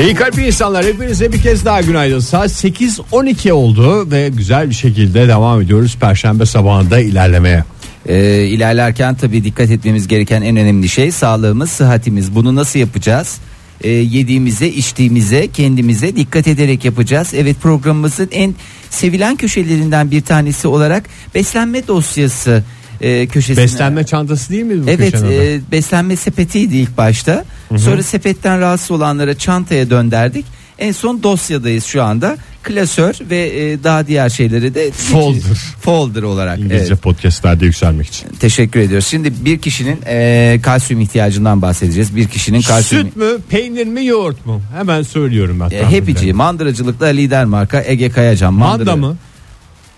İyi 0.00 0.14
kalpli 0.14 0.46
insanlar 0.46 0.84
hepinize 0.84 1.32
bir 1.32 1.42
kez 1.42 1.64
daha 1.64 1.80
günaydın. 1.80 2.18
Saat 2.18 2.50
8.12 2.50 3.52
oldu 3.52 4.10
ve 4.10 4.28
güzel 4.28 4.70
bir 4.70 4.74
şekilde 4.74 5.28
devam 5.28 5.60
ediyoruz 5.60 5.96
Perşembe 6.00 6.46
sabahında 6.46 7.00
ilerlemeye. 7.00 7.64
Ee, 8.06 8.44
ilerlerken 8.46 9.14
tabii 9.14 9.44
dikkat 9.44 9.70
etmemiz 9.70 10.08
gereken 10.08 10.42
en 10.42 10.56
önemli 10.56 10.88
şey 10.88 11.12
sağlığımız, 11.12 11.70
sıhhatimiz. 11.70 12.34
Bunu 12.34 12.54
nasıl 12.54 12.78
yapacağız? 12.78 13.38
Ee, 13.80 13.90
yediğimize, 13.90 14.68
içtiğimize, 14.68 15.48
kendimize 15.48 16.16
dikkat 16.16 16.48
ederek 16.48 16.84
yapacağız. 16.84 17.32
Evet 17.34 17.56
programımızın 17.62 18.28
en 18.32 18.54
sevilen 18.90 19.36
köşelerinden 19.36 20.10
bir 20.10 20.20
tanesi 20.20 20.68
olarak 20.68 21.04
beslenme 21.34 21.86
dosyası 21.88 22.64
e, 23.02 23.26
köşesine. 23.26 23.64
Beslenme 23.64 24.04
çantası 24.04 24.50
değil 24.52 24.62
mi 24.64 24.86
bu 24.86 24.90
Evet 24.90 25.14
e, 25.14 25.60
beslenme 25.72 26.16
sepetiydi 26.16 26.76
ilk 26.76 26.96
başta. 26.96 27.44
Sonra 27.76 28.02
sepetten 28.02 28.60
rahatsız 28.60 28.90
olanlara 28.90 29.38
çantaya 29.38 29.90
dönderdik. 29.90 30.44
En 30.78 30.92
son 30.92 31.22
dosyadayız 31.22 31.84
şu 31.84 32.02
anda. 32.02 32.36
Klasör 32.62 33.14
ve 33.30 33.70
e, 33.70 33.84
daha 33.84 34.06
diğer 34.06 34.28
şeyleri 34.28 34.74
de 34.74 34.90
Folder. 34.92 35.40
folder 35.80 36.22
olarak. 36.22 36.58
İngilizce 36.58 36.86
evet. 36.94 37.02
podcastlerde 37.02 37.64
yükselmek 37.64 38.06
için. 38.06 38.28
Teşekkür 38.40 38.80
ediyoruz. 38.80 39.06
Şimdi 39.06 39.32
bir 39.44 39.58
kişinin 39.58 39.98
e, 40.06 40.60
kalsiyum 40.62 41.00
ihtiyacından 41.00 41.62
bahsedeceğiz. 41.62 42.16
Bir 42.16 42.28
kişinin 42.28 42.60
kalsiyum 42.62 43.06
Süt 43.06 43.16
mü, 43.16 43.28
peynir 43.48 43.86
mi, 43.86 44.06
yoğurt 44.06 44.46
mu? 44.46 44.62
Hemen 44.76 45.02
söylüyorum 45.02 45.60
ben. 45.60 45.70
e, 45.76 45.90
hepici, 45.90 46.32
mandıracılıkla 46.32 47.06
lider 47.06 47.44
marka 47.44 47.82
Ege 47.86 48.10
Kayacan. 48.10 48.54
Manda 48.54 48.84
Mandıra- 48.84 48.96
mı? 49.00 49.16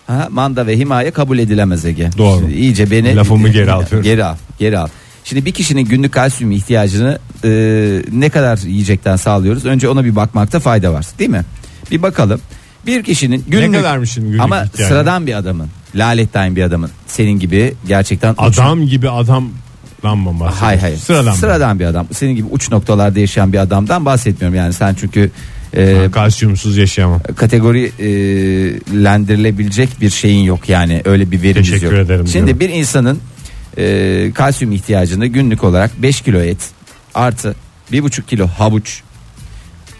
Ha, 0.07 0.29
manda 0.31 0.67
ve 0.67 0.79
himaye 0.79 1.11
kabul 1.11 1.38
edilemez 1.38 1.85
Ege. 1.85 2.11
Doğru. 2.19 2.38
Şimdi 2.40 2.53
iyice 2.55 2.90
beni 2.90 3.17
Lafımı 3.17 3.49
geri 3.49 3.73
alıyorum. 3.73 4.03
Geri 4.03 4.25
al, 4.25 4.37
geri 4.59 4.79
al. 4.79 4.88
Şimdi 5.25 5.45
bir 5.45 5.53
kişinin 5.53 5.85
günlük 5.85 6.12
kalsiyum 6.12 6.53
ihtiyacını 6.53 7.19
e, 7.45 7.51
ne 8.12 8.29
kadar 8.29 8.59
yiyecekten 8.59 9.17
sağlıyoruz? 9.17 9.64
Önce 9.64 9.88
ona 9.88 10.05
bir 10.05 10.17
bakmakta 10.17 10.61
fayda 10.61 10.93
var, 10.93 11.07
değil 11.19 11.31
mi? 11.31 11.43
Bir 11.90 12.03
bakalım. 12.03 12.40
Bir 12.87 13.03
kişinin 13.03 13.45
günlük 13.49 13.75
kadarmış 13.75 14.11
şimdi 14.12 14.27
günlük 14.27 14.40
ama 14.43 14.62
ihtiyacı? 14.64 14.88
sıradan 14.95 15.27
bir 15.27 15.35
adamın, 15.35 15.69
laletten 15.95 16.57
bir 16.57 16.62
adamın, 16.62 16.90
senin 17.07 17.38
gibi 17.38 17.75
gerçekten 17.88 18.33
uç- 18.33 18.59
Adam 18.59 18.87
gibi 18.87 19.11
adamdan 19.11 20.19
mı 20.19 20.27
bahsediyorsun? 20.27 20.57
Hayır 20.67 20.81
hayır. 20.81 20.97
Sıradan? 20.99 21.33
Sıradan 21.35 21.79
bir 21.79 21.85
adam. 21.85 22.07
Senin 22.12 22.37
gibi 22.37 22.47
uç 22.51 22.71
noktalarda 22.71 23.21
yaşayan 23.21 23.53
bir 23.53 23.59
adamdan 23.59 24.05
bahsetmiyorum. 24.05 24.59
Yani 24.59 24.73
sen 24.73 24.95
çünkü 25.01 25.31
e, 25.77 25.97
Ben 26.03 26.11
kalsiyumsuz 26.11 26.77
yaşayamam. 26.77 27.21
kategorilendirilebilecek 27.37 29.89
bir 30.01 30.11
şeyin 30.11 30.45
yok 30.45 30.69
yani 30.69 31.03
öyle 31.05 31.31
bir 31.31 31.43
verimiz 31.43 31.71
Teşekkür 31.71 31.97
yok. 31.97 32.07
ederim 32.07 32.27
Şimdi 32.29 32.61
bir 32.61 32.69
insanın 32.69 33.19
e, 33.79 34.31
kalsiyum 34.35 34.73
ihtiyacını 34.75 35.27
günlük 35.27 35.65
olarak 35.65 36.03
5 36.03 36.21
kilo 36.21 36.41
et 36.41 36.59
artı 37.15 37.55
1,5 37.93 38.27
kilo 38.27 38.47
havuç 38.47 39.01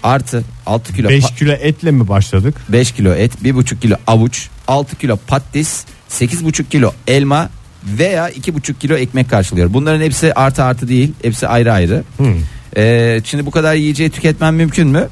artı 0.03 0.45
6 0.67 0.95
kilo 0.95 1.09
5 1.09 1.25
pa- 1.25 1.37
kilo 1.37 1.53
etle 1.53 1.91
mi 1.91 2.09
başladık? 2.09 2.55
5 2.69 2.93
kilo 2.93 3.13
et 3.15 3.33
1,5 3.45 3.81
kilo 3.81 3.97
avuç 4.07 4.49
6 4.69 4.97
kilo 4.97 5.17
patates 5.27 5.85
8,5 6.11 6.65
kilo 6.69 6.93
elma 7.07 7.51
veya 7.99 8.31
2,5 8.31 8.75
kilo 8.79 8.95
ekmek 8.97 9.31
karşılıyor. 9.31 9.73
Bunların 9.73 10.01
hepsi 10.05 10.35
artı 10.35 10.65
artı 10.65 10.89
değil 10.89 11.13
hepsi 11.23 11.49
ayrı 11.49 11.73
ayrı. 11.73 12.05
Hmm. 12.17 12.35
E, 12.77 13.21
şimdi 13.25 13.47
bu 13.47 13.51
kadar 13.51 13.75
yiyeceği 13.75 14.11
tüketmen 14.11 14.55
mümkün 14.55 14.89
mü? 14.89 15.09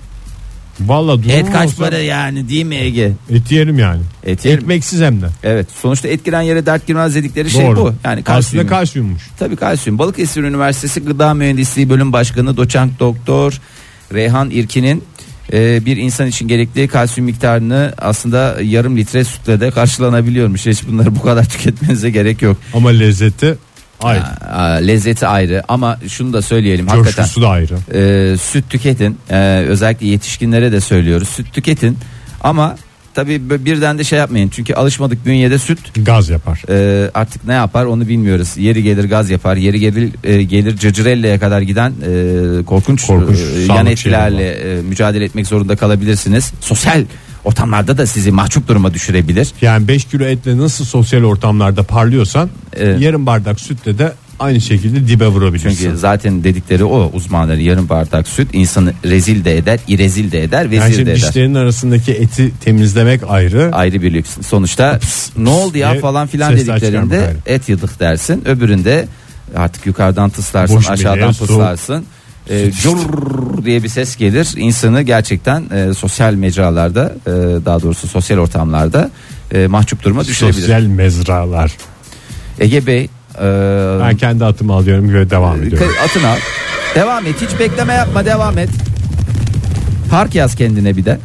Valla 0.89 1.19
durum 1.19 1.31
Et 1.31 1.53
kaç 1.53 1.67
olsa 1.69 1.85
para 1.85 1.99
yani 1.99 2.49
değil 2.49 2.65
mi 2.65 2.77
Ege? 2.77 3.13
Et 3.31 3.53
yerim 3.53 3.79
yani. 3.79 4.01
Et 4.25 4.45
yerim. 4.45 4.59
Ekmeksiz 4.59 5.01
hem 5.01 5.23
de. 5.23 5.27
Evet 5.43 5.67
sonuçta 5.83 6.09
et 6.09 6.25
giren 6.25 6.43
yere 6.43 6.67
dert 6.67 6.87
girmez 6.87 7.15
dedikleri 7.15 7.51
şey 7.51 7.67
Doğru. 7.67 7.81
bu. 7.81 7.95
Yani 8.05 8.23
kalsiyum. 8.23 8.67
Aslında 8.67 8.79
kalsiyummuş. 8.79 9.23
Tabii 9.39 9.57
kalsiyum. 9.57 9.99
Balıkesir 9.99 10.43
Üniversitesi 10.43 11.01
Gıda 11.01 11.35
Mühendisliği 11.35 11.91
Bölüm 11.91 12.13
Başkanı 12.13 12.57
Doçent 12.57 13.01
Doktor 13.01 13.61
Reyhan 14.13 14.51
İrkin'in 14.51 15.05
e, 15.53 15.85
bir 15.85 15.97
insan 15.97 16.27
için 16.27 16.49
gerekli 16.49 16.89
kalsiyum 16.89 17.27
miktarını 17.27 17.95
aslında 17.99 18.57
yarım 18.63 18.97
litre 18.97 19.25
sütle 19.25 19.61
de 19.61 19.71
karşılanabiliyormuş. 19.71 20.67
Hiç 20.67 20.89
bunları 20.89 21.17
bu 21.17 21.23
kadar 21.23 21.49
tüketmenize 21.49 22.11
gerek 22.11 22.43
yok. 22.43 22.57
Ama 22.75 22.89
lezzeti 22.89 23.59
ayrı. 24.05 24.23
Aa, 24.53 24.63
lezzeti 24.73 25.27
ayrı 25.27 25.63
ama 25.69 25.99
şunu 26.09 26.33
da 26.33 26.43
söyleyelim 26.43 26.87
hakikaten 26.89 27.23
Coşkusu 27.23 27.43
da 27.43 27.49
ayrı. 27.49 27.75
e, 27.95 28.37
süt 28.37 28.71
tüketin 28.71 29.19
E, 29.31 29.65
özellikle 29.69 30.07
yetişkinlere 30.07 30.73
de 30.73 30.81
söylüyoruz 30.81 31.29
süt 31.29 31.53
tüketin 31.53 31.99
ama 32.41 32.77
tabii 33.15 33.65
birden 33.65 33.99
de 33.99 34.05
şey 34.05 34.19
yapmayın 34.19 34.49
çünkü 34.49 34.75
alışmadık 34.75 35.27
bünyede 35.27 35.59
süt 35.59 35.79
Gaz 36.05 36.29
yapar. 36.29 36.63
e, 36.69 37.11
artık 37.15 37.45
ne 37.47 37.53
yapar 37.53 37.85
onu 37.85 38.09
bilmiyoruz. 38.09 38.57
Yeri 38.57 38.83
gelir 38.83 39.05
gaz 39.09 39.31
yapar, 39.31 39.57
yeri 39.57 39.81
gelir 39.81 40.11
e, 40.25 40.43
gelir 40.43 40.77
cacırelleye 40.77 41.39
kadar 41.39 41.61
giden 41.61 41.91
e, 41.91 42.65
korkunç, 42.65 43.07
Korkunç 43.07 43.39
e, 43.39 43.61
yan 43.61 43.67
sağlık 43.77 43.91
etkilerle 43.91 44.51
e, 44.51 44.83
mücadele 44.83 45.25
etmek 45.25 45.47
zorunda 45.47 45.77
kalabilirsiniz. 45.77 46.53
Sosyal 46.61 47.05
ortamlarda 47.45 47.99
da 47.99 48.07
sizi 48.07 48.31
mahcup 48.31 48.69
duruma 48.69 48.95
düşürebilir. 48.95 49.49
Yani 49.61 49.89
5 49.89 50.05
kilo 50.05 50.25
etle 50.25 50.59
nasıl 50.59 50.85
sosyal 50.85 51.23
ortamlarda 51.23 51.83
parlıyorsan 51.83 52.51
Evet. 52.77 53.01
yarım 53.01 53.27
bardak 53.27 53.61
sütle 53.61 53.99
de 53.99 54.13
aynı 54.39 54.61
şekilde 54.61 55.09
dibe 55.09 55.27
vurabilirsin. 55.27 55.85
Çünkü 55.85 55.97
zaten 55.97 56.45
dedikleri 56.45 56.85
o 56.85 57.11
uzmanları 57.15 57.61
yarım 57.61 57.89
bardak 57.89 58.29
süt 58.29 58.49
insanı 58.53 58.93
rezil 59.05 59.45
de 59.45 59.57
eder, 59.57 59.81
irezil 59.89 60.33
de 60.33 60.43
eder, 60.43 60.71
vezir 60.71 60.81
yani 60.83 60.95
şimdi 60.95 61.07
de 61.07 61.13
eder. 61.13 61.29
dişlerin 61.29 61.55
arasındaki 61.55 62.13
eti 62.13 62.53
temizlemek 62.61 63.21
ayrı. 63.29 63.71
Ayrı 63.73 64.03
bir 64.03 64.13
lüks. 64.13 64.31
Sonuçta 64.47 65.01
ne 65.37 65.49
oldu 65.49 65.79
ya 65.79 65.99
falan 66.01 66.27
filan 66.27 66.57
dediklerinde 66.57 67.37
et 67.47 67.69
yedik 67.69 68.01
dersin. 68.01 68.43
Öbüründe 68.45 69.09
artık 69.57 69.87
yukarıdan 69.87 70.31
tıslarsın, 70.31 70.77
Boş 70.77 70.91
aşağıdan 70.91 71.19
menüye 71.19 71.33
su. 71.77 72.03
E, 72.51 72.71
cur 72.73 72.97
diye 73.65 73.83
bir 73.83 73.89
ses 73.89 74.17
gelir. 74.17 74.49
İnsanı 74.57 75.03
gerçekten 75.03 75.65
e, 75.71 75.95
sosyal 75.95 76.35
mecralarda, 76.35 77.13
e, 77.27 77.31
daha 77.65 77.83
doğrusu 77.83 78.09
sosyal 78.09 78.39
ortamlarda 78.39 79.11
e, 79.55 79.67
mahcup 79.67 80.03
duruma 80.03 80.25
düşürebilir. 80.25 80.61
Sosyal 80.61 80.83
mezralar. 80.83 81.73
Ege 82.61 82.87
Bey, 82.87 83.05
e, 83.05 83.09
Ben 84.01 84.17
kendi 84.17 84.45
atımı 84.45 84.73
alıyorum 84.73 85.15
ve 85.15 85.31
devam 85.31 85.63
ediyorum. 85.63 85.89
Ka- 86.01 86.05
Atın 86.05 86.23
al. 86.25 86.37
Devam 86.95 87.27
et. 87.27 87.35
Hiç 87.41 87.59
bekleme 87.61 87.93
yapma. 87.95 88.25
Devam 88.25 88.59
et. 88.59 88.69
Park 90.11 90.35
yaz 90.35 90.55
kendine 90.55 90.97
bir 90.97 91.05
de. 91.05 91.19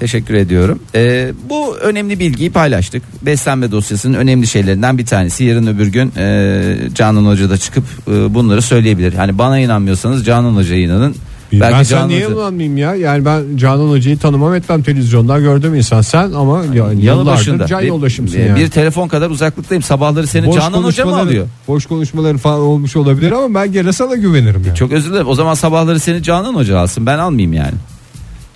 Teşekkür 0.00 0.34
ediyorum. 0.34 0.78
Ee, 0.94 1.32
bu 1.50 1.76
önemli 1.76 2.18
bilgiyi 2.18 2.50
paylaştık. 2.50 3.02
Beslenme 3.22 3.70
dosyasının 3.70 4.14
önemli 4.14 4.46
şeylerinden 4.46 4.98
bir 4.98 5.06
tanesi. 5.06 5.44
Yarın 5.44 5.66
öbür 5.66 5.86
gün 5.86 6.12
e, 6.16 6.76
Canan 6.94 7.24
Hoca 7.26 7.50
da 7.50 7.56
çıkıp 7.58 7.84
e, 8.08 8.34
bunları 8.34 8.62
söyleyebilir. 8.62 9.14
Hani 9.14 9.38
bana 9.38 9.58
inanmıyorsanız 9.58 10.24
Canan 10.26 10.54
Hoca'ya 10.56 10.80
inanın. 10.82 11.14
ben 11.52 11.72
sen 11.72 11.82
Canan 11.84 12.08
niye 12.08 12.20
Hoca- 12.26 12.34
kullanmayayım 12.34 12.76
ya? 12.78 12.94
Yani 12.94 13.24
ben 13.24 13.42
Canan 13.56 13.88
Hoca'yı 13.90 14.18
tanımam 14.18 14.54
etmem 14.54 14.82
televizyondan 14.82 15.40
gördüm 15.42 15.74
insan 15.74 16.00
sen 16.00 16.32
ama 16.32 16.64
yani 16.74 17.04
yıllardır 17.04 17.66
can 17.66 17.82
Bir- 17.82 17.86
yoldaşımsın 17.86 18.38
bir, 18.40 18.44
yani. 18.44 18.60
bir 18.60 18.68
telefon 18.68 19.08
kadar 19.08 19.30
uzaklıktayım. 19.30 19.82
Sabahları 19.82 20.26
seni 20.26 20.52
Canan 20.54 20.82
Hoca 20.82 21.04
mı 21.06 21.16
alıyor? 21.18 21.46
Boş 21.68 21.86
konuşmaları 21.86 22.38
falan 22.38 22.60
olmuş 22.60 22.96
olabilir 22.96 23.32
ama 23.32 23.60
ben 23.60 23.72
gene 23.72 23.92
sana 23.92 24.14
güvenirim 24.14 24.62
yani. 24.66 24.76
Çok 24.76 24.92
özür 24.92 25.10
dilerim. 25.10 25.26
O 25.28 25.34
zaman 25.34 25.54
sabahları 25.54 26.00
seni 26.00 26.22
Canan 26.22 26.54
Hoca 26.54 26.78
alsın. 26.78 27.06
Ben 27.06 27.18
almayayım 27.18 27.52
yani. 27.52 27.74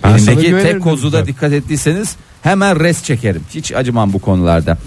Ben 0.03 0.13
Elimdeki 0.13 0.51
tek 0.51 0.81
kozuda 0.81 1.25
dikkat 1.25 1.53
ettiyseniz 1.53 2.15
hemen 2.41 2.79
res 2.79 3.03
çekerim. 3.03 3.41
Hiç 3.55 3.71
acımam 3.71 4.13
bu 4.13 4.19
konularda. 4.19 4.77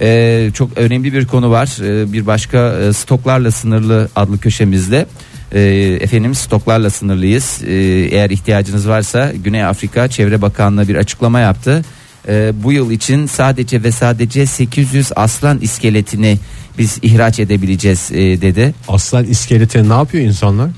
Ee, 0.00 0.50
çok 0.54 0.78
önemli 0.78 1.12
bir 1.12 1.26
konu 1.26 1.50
var. 1.50 1.78
Ee, 1.82 2.12
bir 2.12 2.26
başka 2.26 2.78
e, 2.78 2.92
stoklarla 2.92 3.50
sınırlı 3.50 4.08
adlı 4.16 4.38
köşemizde. 4.38 5.06
Ee, 5.52 5.60
efendim 6.00 6.34
stoklarla 6.34 6.90
sınırlıyız. 6.90 7.60
Ee, 7.66 7.72
eğer 8.10 8.30
ihtiyacınız 8.30 8.88
varsa 8.88 9.32
Güney 9.44 9.64
Afrika 9.64 10.08
Çevre 10.08 10.42
Bakanlığı 10.42 10.88
bir 10.88 10.94
açıklama 10.94 11.40
yaptı. 11.40 11.84
Ee, 12.28 12.52
bu 12.62 12.72
yıl 12.72 12.90
için 12.90 13.26
sadece 13.26 13.82
ve 13.82 13.92
sadece 13.92 14.46
800 14.46 15.10
aslan 15.16 15.58
iskeletini 15.60 16.38
biz 16.78 16.98
ihraç 17.02 17.38
edebileceğiz 17.38 18.10
e, 18.12 18.40
dedi. 18.40 18.74
Aslan 18.88 19.24
iskeleti 19.24 19.88
ne 19.88 19.92
yapıyor 19.92 20.24
insanlar? 20.24 20.70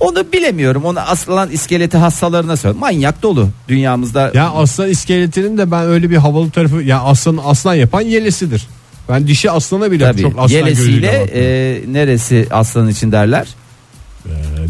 Onu 0.00 0.32
bilemiyorum. 0.32 0.84
Onu 0.84 1.00
aslan 1.00 1.50
iskeleti 1.50 1.96
hastalarına 1.96 2.56
söyle. 2.56 2.78
Manyak 2.78 3.22
dolu 3.22 3.48
dünyamızda. 3.68 4.30
Ya 4.34 4.50
aslan 4.50 4.88
iskeletinin 4.88 5.58
de 5.58 5.70
ben 5.70 5.82
öyle 5.84 6.10
bir 6.10 6.16
havalı 6.16 6.50
tarafı 6.50 6.82
ya 6.82 7.00
aslan 7.00 7.38
aslan 7.44 7.74
yapan 7.74 8.00
yelesidir. 8.00 8.66
Ben 9.08 9.26
dişi 9.26 9.50
aslana 9.50 9.90
bile 9.92 10.04
Tabii 10.04 10.22
çok 10.22 10.32
aslan 10.38 10.56
yelesiyle 10.58 11.08
e, 11.34 11.42
neresi 11.92 12.46
aslan 12.50 12.88
için 12.88 13.12
derler. 13.12 13.46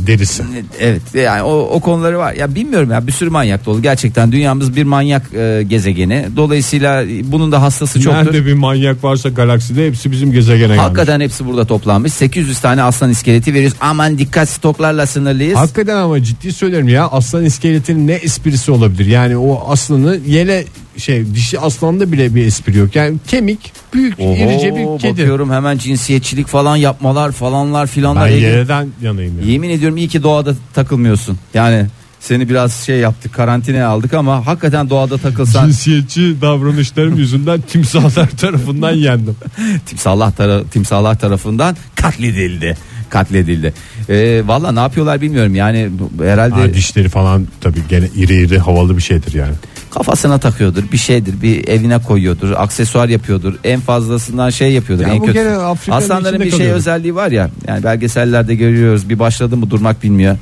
Derisi. 0.07 0.43
Evet 0.81 1.03
yani 1.15 1.43
o, 1.43 1.53
o 1.53 1.81
konuları 1.81 2.19
var. 2.19 2.33
Ya 2.33 2.55
bilmiyorum 2.55 2.91
ya 2.91 3.07
bir 3.07 3.13
sürü 3.13 3.31
manyak 3.31 3.67
dolu. 3.67 3.83
Gerçekten 3.83 4.33
dünyamız 4.33 4.77
bir 4.77 4.85
manyak 4.85 5.35
e, 5.35 5.63
gezegeni. 5.69 6.27
Dolayısıyla 6.37 7.05
bunun 7.25 7.53
da 7.53 7.63
hastası 7.63 8.01
çoktur. 8.01 8.19
Nerede 8.19 8.47
bir 8.47 8.55
manyak 8.55 9.05
varsa 9.05 9.29
galakside 9.29 9.87
hepsi 9.87 10.13
bizim 10.13 10.33
gezegene 10.33 10.67
gelmiş. 10.67 10.83
Hakikaten 10.83 11.21
hepsi 11.21 11.47
burada 11.47 11.65
toplanmış. 11.65 12.13
800 12.13 12.61
tane 12.61 12.83
aslan 12.83 13.11
iskeleti 13.11 13.55
veriyoruz. 13.55 13.77
Aman 13.81 14.19
dikkat 14.19 14.49
stoklarla 14.49 15.07
sınırlıyız. 15.07 15.59
Hakikaten 15.59 15.97
ama 15.97 16.23
ciddi 16.23 16.53
söylüyorum 16.53 16.89
ya 16.89 17.09
aslan 17.09 17.45
iskeletinin 17.45 18.07
ne 18.07 18.13
esprisi 18.13 18.73
olabilir? 18.73 19.07
Yani 19.07 19.37
o 19.37 19.71
aslanı 19.71 20.19
yele 20.27 20.65
şey 21.01 21.35
dişi 21.35 21.61
aslanda 21.61 22.13
bile 22.13 22.35
bir 22.35 22.47
espri 22.47 22.79
yok. 22.79 22.97
Yani 22.97 23.17
kemik 23.29 23.73
büyük 23.95 24.21
Oho, 24.21 24.35
irice 24.35 24.77
bir 24.77 24.99
kedi. 25.01 25.13
bakıyorum 25.13 25.51
hemen 25.53 25.79
cinsiyetçilik 25.79 26.47
falan 26.47 26.77
yapmalar 26.77 27.33
falanlar 27.33 27.87
filanlar. 27.87 28.31
Ben 28.31 28.35
yereden 28.37 28.89
yanayım 29.03 29.39
yani. 29.41 29.51
Yemin 29.53 29.71
ediyorum 29.71 29.97
iyi 29.97 30.09
ki 30.09 30.23
doğada 30.23 30.55
takılmıyorsun. 30.75 31.39
Yani 31.55 31.87
Seni 32.21 32.49
biraz 32.49 32.75
şey 32.75 32.99
yaptık 32.99 33.35
karantinaya 33.35 33.89
aldık 33.89 34.15
ama 34.15 34.47
hakikaten 34.47 34.91
doğada 34.91 35.19
takılsan 35.19 35.67
Cinsiyetçi 35.67 36.37
davranışlarım 36.43 37.17
yüzünden 37.19 37.61
timsahlar 37.61 38.29
tarafından 38.31 38.91
yendim. 38.91 39.37
timsahlar, 39.87 40.31
tara- 40.31 40.65
timsahlar 40.69 41.19
tarafından 41.19 41.77
katledildi. 41.95 42.77
Katledildi. 43.11 43.75
Ee, 44.09 44.43
Valla 44.47 44.73
ne 44.73 44.81
yapıyorlar 44.81 45.21
bilmiyorum 45.21 45.55
yani 45.55 45.91
herhalde 46.23 46.55
Ha, 46.55 46.75
dişleri 46.75 47.09
falan 47.09 47.47
tabii 47.61 47.81
gene 47.89 48.07
iri 48.17 48.35
iri 48.43 48.59
havalı 48.59 48.97
bir 48.97 49.03
şeydir 49.03 49.35
yani. 49.35 49.55
Kafasına 49.91 50.39
takıyordur 50.39 50.83
bir 50.93 50.97
şeydir 50.99 51.43
bir 51.43 51.69
evine 51.69 51.99
koyuyordur 52.03 52.53
aksesuar 52.57 53.09
yapıyordur 53.09 53.55
en 53.65 53.81
fazlasından 53.81 54.51
şey 54.51 54.73
yapıyordur 54.73 55.07
Ya 55.07 55.13
en 55.15 55.21
bu 55.21 55.27
kötü. 55.27 55.39
gene 55.39 55.51
Afrika'nın 55.51 55.99
Aslanların 56.03 56.35
içinde 56.35 56.45
bir 56.47 56.51
şey 56.51 56.59
kalıyor. 56.59 56.77
özelliği 56.77 57.15
var 57.15 57.31
ya 57.31 57.51
yani 57.69 57.85
belgesellerde 57.85 58.55
görüyoruz 58.55 59.09
bir 59.09 59.19
başladı 59.19 59.57
mı 59.57 59.71
durmak 59.71 60.03
bilmiyor. 60.03 60.37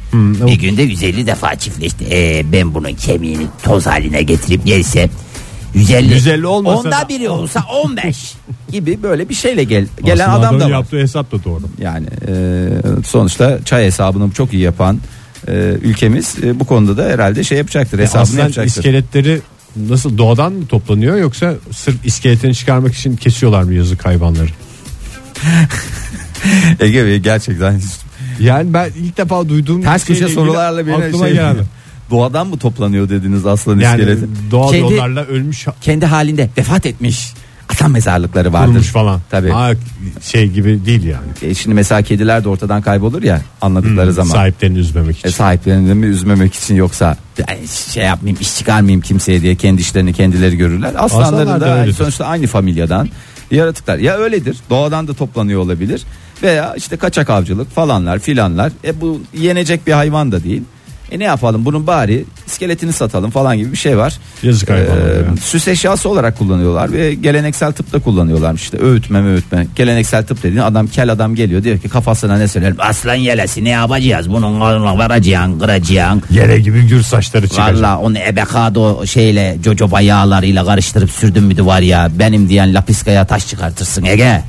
Bir 0.46 0.58
günde 0.60 0.82
150 0.82 1.26
defa 1.26 1.54
çiftleşti. 1.56 2.04
Ee, 2.10 2.42
ben 2.52 2.74
bunun 2.74 2.92
kemiğini 2.94 3.46
toz 3.62 3.86
haline 3.86 4.22
getirip 4.22 4.66
yersem 4.66 5.08
150. 5.74 6.12
150 6.14 6.46
olmasa 6.46 6.78
Onda 6.78 6.90
da- 6.90 7.08
biri 7.08 7.28
olsa 7.28 7.60
15. 7.84 8.34
gibi 8.72 8.98
böyle 9.02 9.28
bir 9.28 9.34
şeyle 9.34 9.64
gel, 9.64 9.86
gelen 10.04 10.28
Aslında 10.28 10.30
adam 10.38 10.42
da 10.42 10.48
adamın 10.48 10.64
var. 10.74 10.78
yaptığı 10.78 10.98
hesap 10.98 11.32
da 11.32 11.44
doğru. 11.44 11.62
Yani 11.82 12.06
e, 12.28 12.68
sonuçta 13.06 13.58
çay 13.64 13.84
hesabını 13.84 14.30
çok 14.32 14.52
iyi 14.52 14.62
yapan 14.62 14.98
e, 15.48 15.76
ülkemiz 15.82 16.34
e, 16.42 16.60
bu 16.60 16.64
konuda 16.64 16.96
da 16.96 17.08
herhalde 17.10 17.44
şey 17.44 17.58
yapacaktır 17.58 17.98
hesabını 17.98 18.22
Aslan 18.22 18.38
yapacaktır. 18.38 18.70
iskeletleri 18.70 19.40
nasıl 19.76 20.18
doğadan 20.18 20.52
mı 20.52 20.66
toplanıyor 20.66 21.16
yoksa 21.16 21.54
sırf 21.72 22.06
iskeletini 22.06 22.54
çıkarmak 22.54 22.94
için 22.94 23.16
kesiyorlar 23.16 23.62
mı 23.62 23.74
yazık 23.74 24.06
hayvanları? 24.06 24.48
Ege 26.80 27.04
Bey 27.06 27.18
gerçekten 27.18 27.80
Yani 28.40 28.74
ben 28.74 28.90
ilk 29.02 29.16
defa 29.16 29.48
duyduğum 29.48 29.82
ters 29.82 30.04
köşe 30.04 30.28
sorularla 30.28 30.86
beni 30.86 30.94
aklıma 30.94 31.24
şey 31.26 31.34
geldi. 31.34 31.62
Doğadan 32.10 32.46
mı 32.46 32.58
toplanıyor 32.58 33.08
dediniz 33.08 33.46
aslan 33.46 33.78
Yani 33.78 34.00
iskeleti? 34.00 34.26
doğal 34.50 34.70
Kendi- 34.72 34.92
yollarla 34.92 35.24
ölmüş 35.24 35.66
Kendi 35.80 36.06
halinde 36.06 36.50
vefat 36.58 36.86
etmiş 36.86 37.32
aslan 37.72 37.90
mezarlıkları 37.90 38.52
vardır. 38.52 38.66
kurumuş 38.66 38.86
falan. 38.88 39.20
Tabii. 39.30 39.50
Ha, 39.50 39.70
şey 40.22 40.48
gibi 40.50 40.86
değil 40.86 41.04
yani. 41.04 41.26
E, 41.42 41.54
şimdi 41.54 41.74
mesela 41.74 42.02
kediler 42.02 42.44
de 42.44 42.48
ortadan 42.48 42.82
kaybolur 42.82 43.22
ya 43.22 43.40
anladıkları 43.60 44.06
Hmm, 44.06 44.12
zaman. 44.12 44.30
Sahiplerini 44.34 44.78
üzmemek 44.78 45.18
için. 45.18 45.28
E, 45.28 45.32
sahiplerini 45.32 45.94
mi 45.94 46.06
üzmemek 46.06 46.54
için 46.54 46.74
yoksa 46.74 47.16
şey 47.92 48.04
yapmayayım 48.04 48.38
iş 48.40 48.56
çıkarmayayım 48.58 49.00
kimseye 49.00 49.42
diye 49.42 49.54
kendi 49.54 49.80
işlerini 49.80 50.12
kendileri 50.12 50.56
görürler. 50.56 50.92
Aslanların 50.98 51.34
Aslanlar 51.34 51.60
da 51.60 51.66
da 51.66 51.78
öyledir. 51.80 51.92
sonuçta 51.96 52.24
aynı 52.26 52.46
familyadan 52.46 53.08
yaratıklar. 53.50 53.98
Ya 53.98 54.16
öyledir 54.16 54.56
doğadan 54.70 55.08
da 55.08 55.14
toplanıyor 55.14 55.60
olabilir 55.60 56.02
veya 56.42 56.74
işte 56.76 56.96
kaçak 56.96 57.30
avcılık 57.30 57.70
falanlar 57.74 58.18
filanlar. 58.18 58.72
E 58.84 59.00
bu 59.00 59.20
yenecek 59.34 59.86
bir 59.86 59.92
hayvan 59.92 60.32
da 60.32 60.44
değil. 60.44 60.62
E 61.12 61.18
ne 61.18 61.24
yapalım 61.24 61.64
bunun 61.64 61.86
bari 61.86 62.24
iskeletini 62.46 62.92
satalım 62.92 63.30
falan 63.30 63.56
gibi 63.56 63.72
bir 63.72 63.76
şey 63.76 63.98
var. 63.98 64.18
Yazık 64.42 64.70
hayvanlara 64.70 65.14
ya. 65.14 65.36
Süs 65.42 65.68
eşyası 65.68 66.08
olarak 66.08 66.38
kullanıyorlar 66.38 66.92
ve 66.92 67.14
geleneksel 67.14 67.72
tıpta 67.72 67.98
kullanıyorlarmış 67.98 68.62
işte 68.62 68.78
öğütme 68.78 69.22
öğütme. 69.22 69.66
Geleneksel 69.76 70.26
tıp 70.26 70.42
dediğin 70.42 70.62
adam 70.62 70.86
kel 70.86 71.12
adam 71.12 71.34
geliyor 71.34 71.64
diyor 71.64 71.78
ki 71.78 71.88
kafasına 71.88 72.38
ne 72.38 72.48
söylerim 72.48 72.76
Aslan 72.78 73.14
yelesi 73.14 73.64
ne 73.64 73.68
yapacağız? 73.68 74.30
Bunun 74.30 74.60
koluna 74.60 74.98
varacaksın, 74.98 75.58
kıracaksın. 75.58 76.22
Yere 76.30 76.60
gibi 76.60 76.86
gür 76.86 77.02
saçları 77.02 77.48
çıkacak. 77.48 77.74
Valla 77.74 77.98
onu 77.98 78.18
ebekado 78.18 79.06
şeyle 79.06 79.58
jojoba 79.64 80.00
yağlarıyla 80.00 80.64
karıştırıp 80.64 81.10
sürdün 81.10 81.44
müydü 81.44 81.66
var 81.66 81.80
ya 81.80 82.10
benim 82.18 82.48
diyen 82.48 82.74
lapiskaya 82.74 83.24
taş 83.26 83.46
çıkartırsın 83.48 84.04
Ege. 84.04 84.42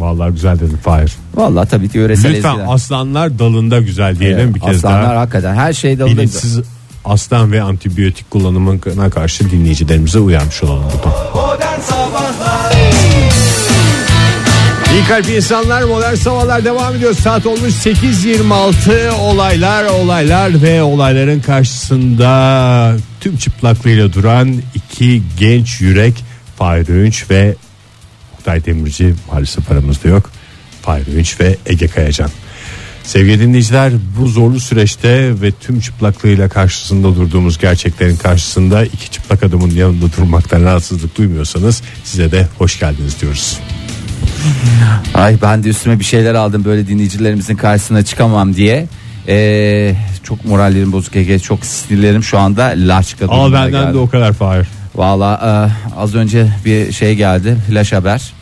Vallahi 0.00 0.32
güzel 0.32 0.58
dedin 0.60 0.76
Fahir. 0.76 1.12
Vallahi 1.34 1.68
tabii 1.68 1.88
ki 1.88 1.98
yöresel 1.98 2.30
Lütfen 2.34 2.50
ezgiler. 2.50 2.74
aslanlar 2.74 3.38
dalında 3.38 3.80
güzel 3.80 4.18
diyelim 4.18 4.38
Evet, 4.38 4.54
bir 4.54 4.60
kez 4.60 4.76
aslanlar 4.76 5.02
daha. 5.10 5.20
hakikaten 5.20 5.54
her 5.54 5.72
olduğu 5.72 6.08
gibi. 6.08 6.18
Bilinçsiz 6.18 6.60
aslan 7.04 7.52
ve 7.52 7.62
antibiyotik 7.62 8.30
kullanımına 8.30 9.10
karşı 9.10 9.50
dinleyicilerimize 9.50 10.18
uyarmış 10.18 10.62
olalım 10.62 10.84
buradan. 10.84 11.18
Modern 11.34 11.80
Sabahlar 11.80 12.70
İyi 14.94 15.04
kalp 15.04 15.28
insanlar 15.30 15.82
modern 15.82 16.14
sabahlar 16.14 16.64
devam 16.64 16.94
ediyor. 16.94 17.14
Saat 17.14 17.46
olmuş 17.46 17.74
8.26 17.86 19.10
olaylar 19.10 19.84
olaylar 19.84 20.62
ve 20.62 20.82
olayların 20.82 21.40
karşısında 21.40 22.96
tüm 23.20 23.36
çıplaklığıyla 23.36 24.12
duran 24.12 24.54
iki 24.74 25.22
genç 25.38 25.80
yürek 25.80 26.14
Fahir 26.58 26.88
Öğünç 26.88 27.30
ve 27.30 27.54
Oktay 28.40 28.64
Demirci 28.64 29.14
maalesef 29.32 29.70
aramızda 29.72 30.08
yok. 30.08 30.30
Fahir 30.82 31.14
Öğünç 31.14 31.40
ve 31.40 31.56
Ege 31.66 31.88
Kayacan. 31.88 32.30
Sevgili 33.04 33.40
dinleyiciler 33.40 33.92
bu 34.18 34.26
zorlu 34.28 34.60
süreçte 34.60 35.40
ve 35.42 35.52
tüm 35.52 35.80
çıplaklığıyla 35.80 36.48
karşısında 36.48 37.16
durduğumuz 37.16 37.58
gerçeklerin 37.58 38.16
karşısında 38.16 38.84
iki 38.84 39.10
çıplak 39.10 39.42
adamın 39.42 39.70
yanında 39.70 40.12
durmaktan 40.16 40.62
rahatsızlık 40.62 41.18
duymuyorsanız 41.18 41.82
size 42.04 42.32
de 42.32 42.48
hoş 42.58 42.80
geldiniz 42.80 43.20
diyoruz. 43.20 43.58
Ay 45.14 45.36
ben 45.42 45.64
de 45.64 45.68
üstüme 45.68 45.98
bir 45.98 46.04
şeyler 46.04 46.34
aldım 46.34 46.64
böyle 46.64 46.88
dinleyicilerimizin 46.88 47.56
karşısına 47.56 48.02
çıkamam 48.04 48.54
diye. 48.54 48.86
Ee, 49.28 49.94
çok 50.24 50.44
morallerim 50.44 50.92
bozuk 50.92 51.16
Ege 51.16 51.38
çok 51.38 51.64
sinirlerim 51.66 52.22
şu 52.22 52.38
anda 52.38 52.74
laçka 52.76 53.26
Al 53.28 53.52
benden 53.52 53.70
geldi. 53.70 53.94
de 53.94 53.98
o 53.98 54.08
kadar 54.10 54.32
Fahir. 54.32 54.66
Valla 54.94 55.40
e, 55.94 55.96
az 56.00 56.14
önce 56.14 56.48
bir 56.64 56.92
şey 56.92 57.14
geldi 57.14 57.56
flash 57.68 57.92
haber. 57.92 58.32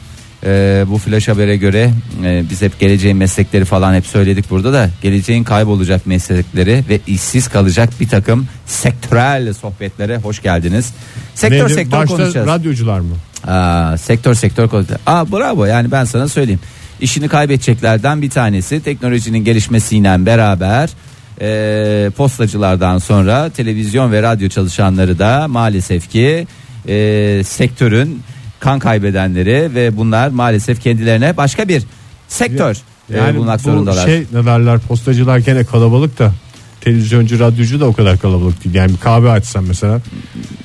E, 0.46 0.84
bu 0.88 0.98
flash 0.98 1.28
habere 1.28 1.56
göre 1.56 1.90
e, 2.24 2.44
biz 2.50 2.62
hep 2.62 2.80
geleceğin 2.80 3.16
meslekleri 3.16 3.64
falan 3.64 3.94
hep 3.94 4.06
söyledik 4.06 4.50
burada 4.50 4.72
da 4.72 4.90
geleceğin 5.02 5.44
kaybolacak 5.44 6.06
meslekleri 6.06 6.84
ve 6.88 7.00
işsiz 7.06 7.48
kalacak 7.48 7.88
bir 8.00 8.08
takım 8.08 8.46
sektörel 8.66 9.52
sohbetlere 9.54 10.16
hoş 10.16 10.42
geldiniz. 10.42 10.92
Sektör 11.34 11.58
Neydi? 11.58 11.74
sektör 11.74 11.98
Başta 11.98 12.16
konuşacağız. 12.16 12.46
radyocular 12.48 13.00
mı? 13.00 13.14
Aa, 13.52 13.96
sektör 13.98 14.34
sektör 14.34 14.68
konuşacağız. 14.68 15.00
Aa, 15.06 15.32
bravo 15.32 15.64
yani 15.64 15.90
ben 15.90 16.04
sana 16.04 16.28
söyleyeyim. 16.28 16.60
İşini 17.00 17.28
kaybedeceklerden 17.28 18.22
bir 18.22 18.30
tanesi 18.30 18.82
teknolojinin 18.82 19.44
gelişmesiyle 19.44 20.26
beraber 20.26 20.90
e, 21.40 22.10
postacılardan 22.16 22.98
sonra 22.98 23.50
televizyon 23.50 24.12
ve 24.12 24.22
radyo 24.22 24.48
çalışanları 24.48 25.18
da 25.18 25.48
maalesef 25.48 26.10
ki 26.10 26.46
e, 26.88 27.42
sektörün 27.44 28.22
kan 28.60 28.78
kaybedenleri 28.78 29.74
ve 29.74 29.96
bunlar 29.96 30.28
maalesef 30.28 30.82
kendilerine 30.82 31.36
başka 31.36 31.68
bir 31.68 31.82
sektör 32.28 32.76
e, 33.10 33.16
Yani 33.16 33.36
bulmak 33.36 33.58
bu 33.58 33.62
zorundalar. 33.62 34.06
şey 34.06 34.24
ne 34.32 34.46
derler 34.46 34.78
postacılar 34.78 35.38
gene 35.38 35.64
kalabalık 35.64 36.18
da 36.18 36.32
televizyoncu 36.80 37.38
radyocu 37.38 37.80
da 37.80 37.86
o 37.86 37.92
kadar 37.92 38.18
kalabalık 38.18 38.64
değil. 38.64 38.74
Yani 38.74 38.92
bir 38.92 38.98
kahve 38.98 39.30
açsam 39.30 39.66
mesela 39.66 40.00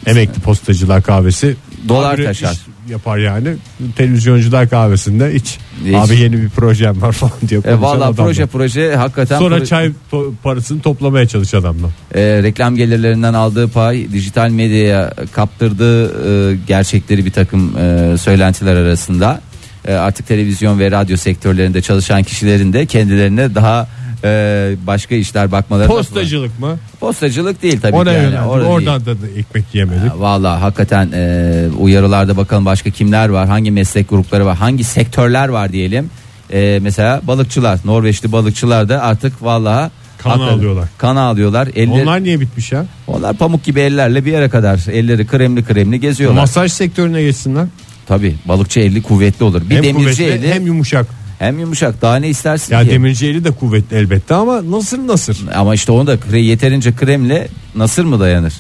emekli 0.06 0.42
postacılar 0.42 1.04
kahvesi 1.04 1.56
Dolar 1.90 2.18
taşar. 2.18 2.58
Yapar 2.94 3.18
yani. 3.18 3.50
Televizyoncular 3.96 4.70
kahvesinde 4.70 5.34
iç. 5.36 5.58
İç. 5.88 5.96
Abi 5.96 6.20
yeni 6.20 6.42
bir 6.42 6.50
projem 6.50 7.02
var 7.02 7.12
falan 7.22 7.34
diyor. 7.48 7.66
E, 7.66 7.82
Valla 7.82 8.12
proje 8.12 8.46
proje 8.46 8.96
hakikaten 8.96 9.40
Sonra 9.40 9.58
proje- 9.58 9.66
çay 9.66 9.92
parasını 10.44 10.82
toplamaya 10.82 11.28
çalış 11.28 11.54
adamla. 11.54 11.88
e, 12.16 12.22
reklam 12.44 12.76
gelirlerinden 12.76 13.34
aldığı 13.34 13.68
pay 13.68 14.12
dijital 14.14 14.50
medyaya 14.50 15.14
kaptırdığı 15.32 16.06
e, 16.54 16.58
gerçekleri 16.68 17.26
bir 17.26 17.32
takım 17.32 17.78
e, 17.78 18.16
söylentiler 18.18 18.76
arasında 18.76 19.42
e, 19.88 19.94
artık 19.94 20.28
televizyon 20.28 20.80
ve 20.80 20.92
radyo 20.92 21.18
sektörlerinde 21.18 21.82
çalışan 21.82 22.24
kişilerin 22.24 22.74
de 22.74 22.86
kendilerine 22.86 23.56
daha 23.56 23.88
e, 24.24 24.76
başka 24.88 25.16
işler 25.16 25.52
bakmaları 25.52 25.88
Postacılık 25.88 26.60
mı? 26.60 26.78
postacılık 27.00 27.64
değil 27.64 27.80
tabii 27.82 27.92
ki 27.92 27.98
Oraya 27.98 28.22
yani, 28.24 28.42
orada 28.42 28.64
değil. 28.66 28.76
Oradan 28.76 29.06
da, 29.06 29.22
da 29.22 29.28
ekmek 29.38 29.64
yemedik. 29.76 30.12
Valla 30.20 30.62
hakikaten 30.62 31.10
e, 31.14 31.66
uyarılarda 31.80 32.38
bakalım 32.38 32.66
başka 32.66 32.90
kimler 32.90 33.30
var 33.30 33.48
hangi 33.48 33.72
meslek 33.72 34.10
grupları 34.10 34.46
var 34.46 34.58
hangi 34.58 34.84
sektörler 34.84 35.48
var 35.50 35.72
diyelim 35.72 36.10
E, 36.54 36.80
mesela 36.82 37.22
balıkçılar 37.24 37.80
Norveçli 37.86 38.32
balıkçılar 38.32 38.90
da 38.90 39.02
artık 39.02 39.44
valla 39.44 39.92
Kan 40.18 40.40
alıyorlar. 40.40 40.88
kan 40.98 41.16
alıyorlar 41.16 41.68
eller, 41.76 41.92
onlar, 41.92 42.02
Onlar 42.04 42.24
niye 42.24 42.40
bitmiş 42.40 42.72
ya? 42.72 42.86
pamuk 43.40 43.64
gibi 43.64 43.80
ellerle 43.80 44.26
bir 44.26 44.32
yere 44.32 44.50
kadar 44.50 44.86
elleri 44.92 45.28
kremli 45.28 45.64
kremli 45.64 46.00
geziyorlar 46.00 46.42
Masaj 46.42 46.72
sektörüne 46.72 47.22
geçsinler. 47.22 47.66
tabi 48.08 48.36
balıkçı 48.46 48.80
eli 48.80 49.02
kuvvetli 49.02 49.44
olur 49.46 49.62
bir 49.70 49.76
hem 49.76 49.84
demirci 49.84 50.24
kuvvetli 50.24 50.46
eli 50.48 50.54
hem, 50.54 50.84
hem 51.44 51.60
yumuşak. 51.60 52.02
daha 52.02 52.16
ne 52.16 52.30
istersin 52.30 52.74
Ya 52.74 52.84
ki 52.84 52.90
demirci 52.90 53.28
eli 53.28 53.44
de 53.44 53.52
kuvvetli 53.52 53.98
elbette 53.98 54.34
ama 54.36 54.72
nasır 54.72 54.98
nasır. 55.08 55.38
ama 55.56 55.76
işte 55.76 55.92
onu 55.92 56.08
da 56.08 56.16
kre- 56.16 56.38
yeterince 56.40 56.96
kremle 56.96 57.48
nasır 57.76 58.04
mı 58.06 58.20
dayanır 58.20 58.54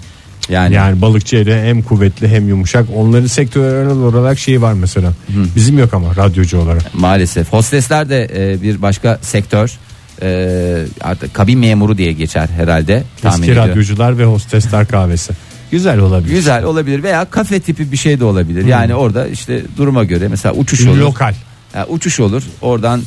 yani, 0.50 0.76
Yani 0.76 1.02
balıkçı 1.02 1.36
eli 1.36 1.56
hem 1.62 1.82
kuvvetli 1.82 2.28
hem 2.28 2.48
yumuşak. 2.48 2.86
Onların 2.96 3.28
sektörel 3.28 3.88
olarak 3.89 4.39
şeyi 4.39 4.62
var 4.62 4.74
mesela. 4.74 5.13
Bizim 5.56 5.80
yok 5.80 5.93
ama 5.93 6.15
radyocu 6.15 6.60
olarak. 6.60 6.96
Maalesef. 6.96 7.54
Hostesler 7.54 8.10
de 8.10 8.30
e, 8.36 8.62
bir 8.62 8.82
başka 8.82 9.19
sektör. 9.22 9.72
E, 10.22 10.86
artık 11.02 11.34
kabin 11.34 11.60
memuru 11.60 11.98
diye 11.98 12.12
geçer 12.13 12.50
herhalde. 12.58 13.04
Tahmin 13.22 13.39
Eski 13.41 13.52
ediyorum. 13.52 13.72
radyocular 13.72 14.17
ve 14.17 14.26
hostesler 14.26 14.88
kahvesi. 14.88 15.34
Güzel 15.72 16.00
olabilir. 16.00 16.36
Güzel 16.36 16.63
olabilir 16.63 17.04
veya 17.04 17.26
kafe 17.26 17.60
tipi 17.60 17.91
bir 17.91 17.98
şey 17.98 18.19
de 18.19 18.26
olabilir. 18.26 18.65
Yani 18.65 18.96
orada 18.96 19.28
işte 19.28 19.62
duruma 19.78 20.04
göre 20.04 20.28
mesela 20.28 20.56
uçuş 20.56 20.88
olur. 20.88 20.98
Lokal. 20.98 21.34
Uçuş 21.90 22.20
olur. 22.20 22.44
Oradan 22.62 23.02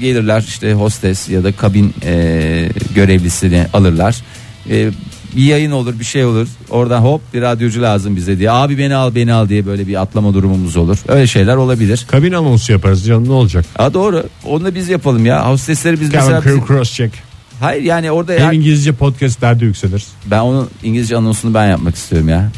gelirler 0.00 0.44
işte 0.48 0.72
hostes 0.72 1.28
ya 1.28 1.44
da 1.44 1.52
kabin 1.52 1.94
e, 2.04 2.68
görevlisini 2.94 3.66
alırlar. 3.72 4.22
E, 4.70 4.90
bir 5.36 5.42
yayın 5.42 5.70
olur 5.70 5.98
bir 6.00 6.04
şey 6.04 6.24
olur. 6.24 6.48
Oradan 6.70 7.00
hop 7.00 7.20
bir 7.34 7.42
radyocu 7.42 7.82
lazım 7.82 8.16
bize 8.16 8.38
diye. 8.38 8.50
Abi 8.50 8.78
beni 8.78 8.94
al 8.94 9.14
beni 9.14 9.32
al 9.32 9.48
diye 9.48 9.66
böyle 9.66 9.86
bir 9.86 10.02
atlama 10.02 10.34
durumumuz 10.34 10.76
olur. 10.76 10.98
Öyle 11.08 11.26
şeyler 11.26 11.56
olabilir. 11.56 12.06
Kabin 12.08 12.32
anonsu 12.32 12.72
yaparız 12.72 13.06
canım 13.06 13.28
ne 13.28 13.32
olacak? 13.32 13.64
Ha 13.76 13.94
doğru. 13.94 14.24
Onu 14.44 14.64
da 14.64 14.74
biz 14.74 14.88
yapalım 14.88 15.26
ya. 15.26 15.50
Hostesleri 15.50 16.00
biz 16.00 16.12
Cabin 16.12 16.34
mesela 16.34 16.66
cross 16.66 16.92
check. 16.92 17.14
Hayır 17.60 17.82
yani 17.82 18.10
orada 18.10 18.32
Hem 18.32 18.40
ya, 18.40 18.52
İngilizce 18.52 18.92
podcastlerde 18.92 19.64
yükselir. 19.64 20.04
ben 20.26 20.38
onun 20.38 20.70
İngilizce 20.82 21.16
anonsunu 21.16 21.54
ben 21.54 21.66
yapmak 21.66 21.94
istiyorum 21.94 22.28
ya. 22.28 22.50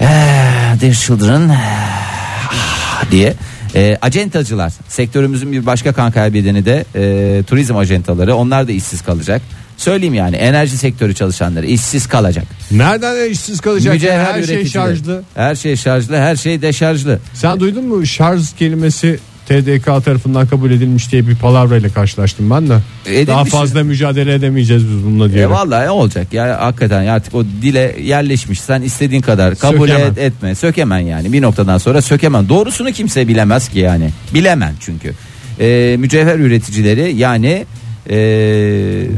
Eh, 0.00 0.80
Dear 0.80 0.94
children 0.94 1.48
ah, 1.48 3.10
diye. 3.10 3.34
E, 3.74 3.98
acentacılar 4.02 4.72
sektörümüzün 4.88 5.52
bir 5.52 5.66
başka 5.66 5.92
kan 5.92 6.12
kaybedeni 6.12 6.64
de 6.64 6.84
e, 6.94 7.42
turizm 7.42 7.76
acentaları 7.76 8.34
onlar 8.34 8.68
da 8.68 8.72
işsiz 8.72 9.02
kalacak. 9.02 9.42
Söyleyeyim 9.76 10.14
yani 10.14 10.36
enerji 10.36 10.78
sektörü 10.78 11.14
çalışanları 11.14 11.66
işsiz 11.66 12.06
kalacak. 12.06 12.44
Nereden 12.70 13.30
işsiz 13.30 13.60
kalacak? 13.60 13.94
Mücevher 13.94 14.24
Her 14.24 14.42
şey 14.42 14.56
üreticileri. 14.56 14.68
şarjlı. 14.68 15.22
Her 15.34 15.54
şey 15.54 15.76
şarjlı, 15.76 16.16
her 16.16 16.36
şey 16.36 16.62
deşarjlı. 16.62 17.18
Sen 17.34 17.60
duydun 17.60 17.84
mu 17.84 18.06
şarj 18.06 18.52
kelimesi 18.58 19.18
TDK 19.48 19.84
tarafından 20.04 20.46
kabul 20.46 20.70
edilmiş 20.70 21.12
diye 21.12 21.28
bir 21.28 21.36
palavrayla 21.36 21.88
karşılaştım 21.88 22.50
ben 22.50 22.68
de. 22.68 22.76
Edilmiş. 23.06 23.26
Daha 23.28 23.44
fazla 23.44 23.82
mücadele 23.84 24.34
edemeyeceğiz 24.34 24.88
biz 24.88 25.04
bununla 25.04 25.32
diye. 25.32 25.42
E 25.42 25.50
vallahi 25.50 25.90
olacak 25.90 26.32
ya 26.32 26.58
hakikaten 26.60 27.06
artık 27.06 27.34
o 27.34 27.44
dile 27.62 27.96
yerleşmiş 28.02 28.60
sen 28.60 28.82
istediğin 28.82 29.22
kadar 29.22 29.54
kabul 29.56 29.86
Sökemem. 29.88 30.12
et 30.12 30.18
etme 30.18 30.54
sökemen 30.54 30.98
yani 30.98 31.32
bir 31.32 31.42
noktadan 31.42 31.78
sonra 31.78 32.02
sökemen 32.02 32.48
doğrusunu 32.48 32.92
kimse 32.92 33.28
bilemez 33.28 33.68
ki 33.68 33.78
yani 33.78 34.10
bilemen 34.34 34.74
çünkü 34.80 35.12
E, 35.60 35.96
mücevher 35.98 36.38
üreticileri 36.38 37.16
yani 37.16 37.66
e, 38.10 38.16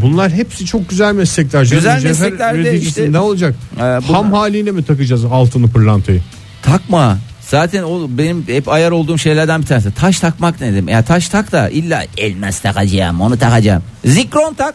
Bunlar 0.02 0.30
hepsi 0.32 0.66
çok 0.66 0.88
güzel 0.90 1.14
meslekler. 1.14 1.60
Güzel 1.62 1.76
Mücevher 1.94 2.02
meslekler 2.04 2.54
de 2.54 2.58
üreticisi 2.60 2.88
işte- 2.88 3.12
ne 3.12 3.18
olacak? 3.18 3.54
E, 3.76 3.78
bunlar- 3.80 4.02
Ham 4.02 4.32
haliyle 4.32 4.70
mi 4.70 4.84
takacağız 4.84 5.24
altını 5.24 5.68
pırlantayı? 5.70 6.20
takma 6.62 7.18
zaten 7.50 7.82
o 7.82 8.06
benim 8.08 8.44
hep 8.48 8.68
ayar 8.68 8.90
olduğum 8.90 9.18
şeylerden 9.18 9.62
bir 9.62 9.66
tanesi 9.66 9.94
taş 9.94 10.20
takmak 10.20 10.60
ne 10.60 10.74
demek 10.74 10.94
ya 10.94 11.02
taş 11.02 11.28
tak 11.28 11.52
da 11.52 11.68
illa 11.68 12.04
elmas 12.16 12.60
takacağım 12.60 13.20
onu 13.20 13.38
takacağım 13.38 13.82
zikron 14.04 14.54
tak 14.54 14.74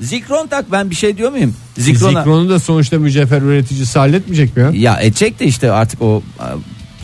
zikron 0.00 0.46
tak 0.46 0.72
ben 0.72 0.90
bir 0.90 0.94
şey 0.94 1.16
diyor 1.16 1.30
muyum 1.30 1.54
zikrona 1.78 2.20
Zikronu 2.20 2.48
da 2.48 2.58
sonuçta 2.58 2.98
mücevher 2.98 3.42
üreticisi 3.42 3.98
halletmeyecek 3.98 4.56
mi 4.56 4.62
ya? 4.62 4.70
Ya 4.74 5.00
edecek 5.00 5.40
de 5.40 5.44
işte 5.44 5.72
artık 5.72 6.02
o 6.02 6.22
e, 6.40 6.46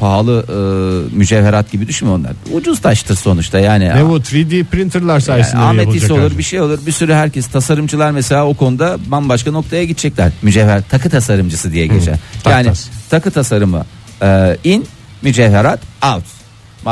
pahalı 0.00 0.44
e, 0.48 1.16
mücevherat 1.16 1.72
gibi 1.72 1.88
düşünme 1.88 2.12
onlar. 2.12 2.32
Ucuz 2.52 2.80
taştır 2.80 3.16
sonuçta 3.16 3.58
yani. 3.58 3.88
Ne 3.88 4.08
bu 4.08 4.18
3D 4.18 4.64
printerlar 4.64 5.12
Yani 5.12 5.22
sayesinde 5.22 5.60
ametist 5.62 5.94
yapılacak 5.94 6.18
olur 6.18 6.30
şey. 6.30 6.38
bir 6.38 6.42
şey 6.42 6.60
olur 6.60 6.78
bir 6.86 6.92
sürü 6.92 7.14
herkes 7.14 7.46
tasarımcılar 7.46 8.10
mesela 8.10 8.46
o 8.46 8.54
konuda 8.54 8.98
bambaşka 9.06 9.50
noktaya 9.50 9.84
gidecekler 9.84 10.32
mücevher 10.42 10.82
takı 10.90 11.10
tasarımcısı 11.10 11.72
diye 11.72 11.86
geçer 11.86 12.18
yani 12.46 12.64
taktas. 12.64 12.86
takı 13.10 13.30
tasarımı 13.30 13.84
e, 14.22 14.56
in 14.64 14.86
mücevherat 15.22 15.80
out 16.02 16.37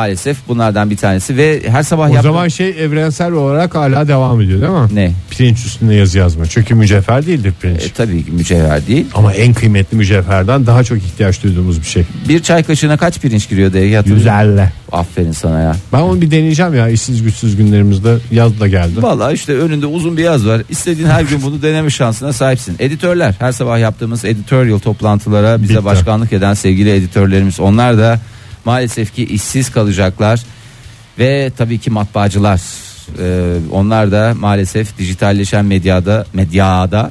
maalesef 0.01 0.37
bunlardan 0.49 0.91
bir 0.91 0.97
tanesi 0.97 1.37
ve 1.37 1.63
her 1.69 1.83
sabah 1.83 2.05
O 2.11 2.15
yaptığım- 2.15 2.23
zaman 2.33 2.49
şey 2.49 2.69
evrensel 2.71 3.33
olarak 3.33 3.75
hala 3.75 4.09
devam 4.09 4.41
ediyor 4.41 4.61
değil 4.61 4.73
mi? 4.73 4.89
ne 4.95 5.13
Pirinç 5.31 5.67
üstünde 5.67 5.95
yazı 5.95 6.19
yazma. 6.19 6.47
Çünkü 6.47 6.75
mücevher 6.75 7.27
değildir 7.27 7.53
pirinç. 7.63 7.83
E, 7.83 7.89
tabii 7.93 8.25
ki 8.25 8.31
mücevher 8.31 8.87
değil 8.87 9.07
Ama 9.15 9.33
en 9.33 9.55
kıymetli 9.55 9.97
mücevherden 9.97 10.67
daha 10.67 10.85
çok 10.85 10.99
ihtiyaç 10.99 11.43
duyduğumuz 11.43 11.81
bir 11.81 11.87
şey. 11.87 12.05
bir 12.29 12.43
çay 12.43 12.63
kaşığına 12.63 12.97
kaç 12.97 13.21
pirinç 13.21 13.49
giriyor 13.49 13.73
diye 13.73 13.97
hatırlıyor 13.97 14.33
musun? 14.35 14.51
150. 14.57 14.69
aferin 14.93 15.33
sana 15.33 15.61
ya 15.61 15.77
Ben 15.93 15.99
onu 16.01 16.21
bir 16.21 16.31
deneyeceğim 16.31 16.75
ya 16.75 16.89
işsiz 16.89 17.23
güçsüz 17.23 17.57
günlerimizde 17.57 18.17
yaz 18.31 18.61
da 18.61 18.69
geldi. 18.69 19.03
Vallahi 19.03 19.35
işte 19.35 19.55
önünde 19.55 19.87
uzun 19.87 20.17
bir 20.17 20.23
yaz 20.23 20.47
var. 20.47 20.63
İstediğin 20.71 21.09
her 21.09 21.23
gün 21.23 21.43
bunu 21.43 21.63
deneme 21.63 21.91
şansına 21.91 22.33
sahipsin. 22.33 22.77
Editörler 22.79 23.35
her 23.39 23.53
sabah 23.53 23.79
yaptığımız 23.79 24.25
editorial 24.25 24.79
toplantılara 24.79 25.63
bize 25.63 25.75
Bitti. 25.75 25.85
başkanlık 25.85 26.33
eden 26.33 26.55
sevgili 26.55 26.91
editörlerimiz 26.95 27.61
onlar 27.61 27.99
da 27.99 28.21
maalesef 28.67 29.15
ki 29.15 29.25
işsiz 29.25 29.71
kalacaklar. 29.71 30.43
Ve 31.19 31.53
tabii 31.57 31.79
ki 31.79 31.91
matbaacılar 31.91 32.61
Ee, 33.19 33.57
onlar 33.73 34.13
da 34.13 34.35
maalesef 34.39 34.99
dijitalleşen 34.99 35.65
medyada 35.65 36.27
medyada 36.33 37.11